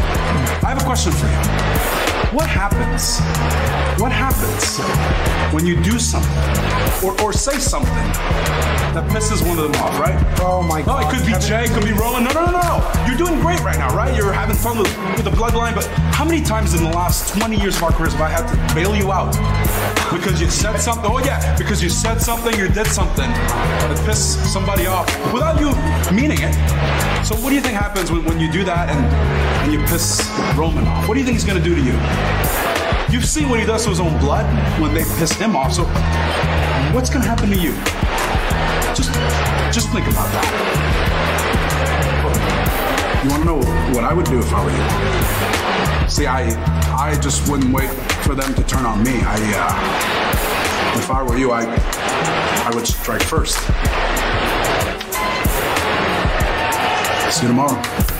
I 0.64 0.72
have 0.72 0.82
a 0.82 0.86
question 0.86 1.12
for 1.12 1.28
you. 1.28 1.40
What 2.32 2.48
happens? 2.48 3.20
What 3.98 4.12
happens 4.12 4.78
when 5.54 5.66
you 5.66 5.82
do 5.82 5.98
something 6.00 6.30
or, 7.02 7.20
or 7.22 7.32
say 7.32 7.58
something 7.60 7.94
that 8.92 9.08
pisses 9.10 9.46
one 9.48 9.58
of 9.58 9.72
them 9.72 9.82
off, 9.82 9.98
right? 10.00 10.16
Oh 10.42 10.62
my 10.62 10.82
god. 10.82 11.02
No, 11.02 11.08
it 11.08 11.12
could 11.12 11.26
be 11.26 11.32
Kevin. 11.32 11.48
Jay, 11.48 11.64
it 11.64 11.72
could 11.72 11.86
be 11.86 11.94
Roman. 11.94 12.24
No, 12.24 12.32
no, 12.32 12.46
no, 12.52 12.60
no. 12.60 13.06
You're 13.08 13.16
doing 13.16 13.40
great 13.40 13.60
right 13.62 13.78
now, 13.78 13.96
right? 13.96 14.16
You're 14.16 14.34
having 14.34 14.56
fun 14.56 14.78
with, 14.78 14.92
with 15.16 15.24
the 15.24 15.32
bloodline, 15.32 15.76
but 15.76 15.86
how 16.12 16.26
many 16.26 16.42
times 16.42 16.74
in 16.74 16.84
the 16.84 16.90
last 16.90 17.38
20 17.38 17.56
years 17.56 17.78
of 17.78 17.84
our 17.84 17.92
careers 17.94 18.14
have 18.14 18.22
I 18.22 18.30
had 18.30 18.48
to 18.52 18.76
bail 18.76 18.96
you 18.96 19.14
out? 19.14 19.32
Because 20.12 20.42
you 20.42 20.50
said 20.50 20.78
something. 20.78 21.10
Oh, 21.10 21.20
yeah, 21.20 21.56
because 21.58 21.82
you 21.82 21.90
said 21.90 22.20
something, 22.20 22.54
you 22.60 22.68
did 22.68 22.88
something 22.88 23.30
that 23.32 24.02
pissed 24.06 24.44
somebody 24.52 24.88
off 24.88 25.08
without 25.32 25.60
you 25.60 25.72
meaning 26.14 26.40
it. 26.42 26.54
So, 27.26 27.36
what 27.36 27.50
do 27.50 27.56
you 27.56 27.62
think 27.62 27.76
happens 27.76 28.12
when, 28.12 28.26
when 28.26 28.40
you 28.40 28.52
do 28.52 28.64
that 28.66 28.90
and, 28.90 29.06
and 29.64 29.72
you 29.72 29.80
piss 29.88 30.20
Roman 30.56 30.86
off? 30.86 31.08
What 31.08 31.16
do 31.16 31.20
you 31.22 31.26
think 31.26 31.36
he's 31.36 31.46
going 31.46 31.62
to 31.62 31.64
do 31.64 31.76
to 31.76 31.82
you? 31.82 32.65
You've 33.16 33.24
seen 33.24 33.48
what 33.48 33.62
he 33.62 33.66
does 33.66 33.86
to 33.86 33.92
his 33.92 34.02
own 34.02 34.20
blood 34.20 34.44
when 34.78 34.94
they 34.94 35.06
piss 35.18 35.32
him 35.32 35.56
off. 35.56 35.72
So, 35.72 35.86
what's 36.94 37.10
going 37.10 37.24
to 37.24 37.30
happen 37.30 37.50
to 37.50 37.56
you? 37.56 37.72
Just, 38.94 39.14
just 39.74 39.90
think 39.92 40.06
about 40.06 40.30
that. 40.34 40.44
You 43.24 43.30
want 43.30 43.44
to 43.44 43.48
know 43.48 43.60
what 43.96 44.04
I 44.04 44.12
would 44.14 44.26
do 44.26 44.38
if 44.38 44.52
I 44.52 44.66
were 44.66 44.70
you? 44.70 46.10
See, 46.10 46.28
I, 46.28 46.50
I 46.94 47.18
just 47.22 47.50
wouldn't 47.50 47.74
wait 47.74 47.90
for 48.26 48.36
them 48.36 48.54
to 48.54 48.64
turn 48.64 48.86
on 48.86 49.02
me. 49.02 49.22
I, 49.22 49.38
uh, 49.56 51.00
if 51.00 51.10
I 51.10 51.24
were 51.24 51.38
you, 51.38 51.54
I, 51.54 51.64
I 52.70 52.72
would 52.76 52.86
strike 52.86 53.24
first. 53.24 53.56
See 57.34 57.44
you 57.44 57.48
tomorrow. 57.48 58.15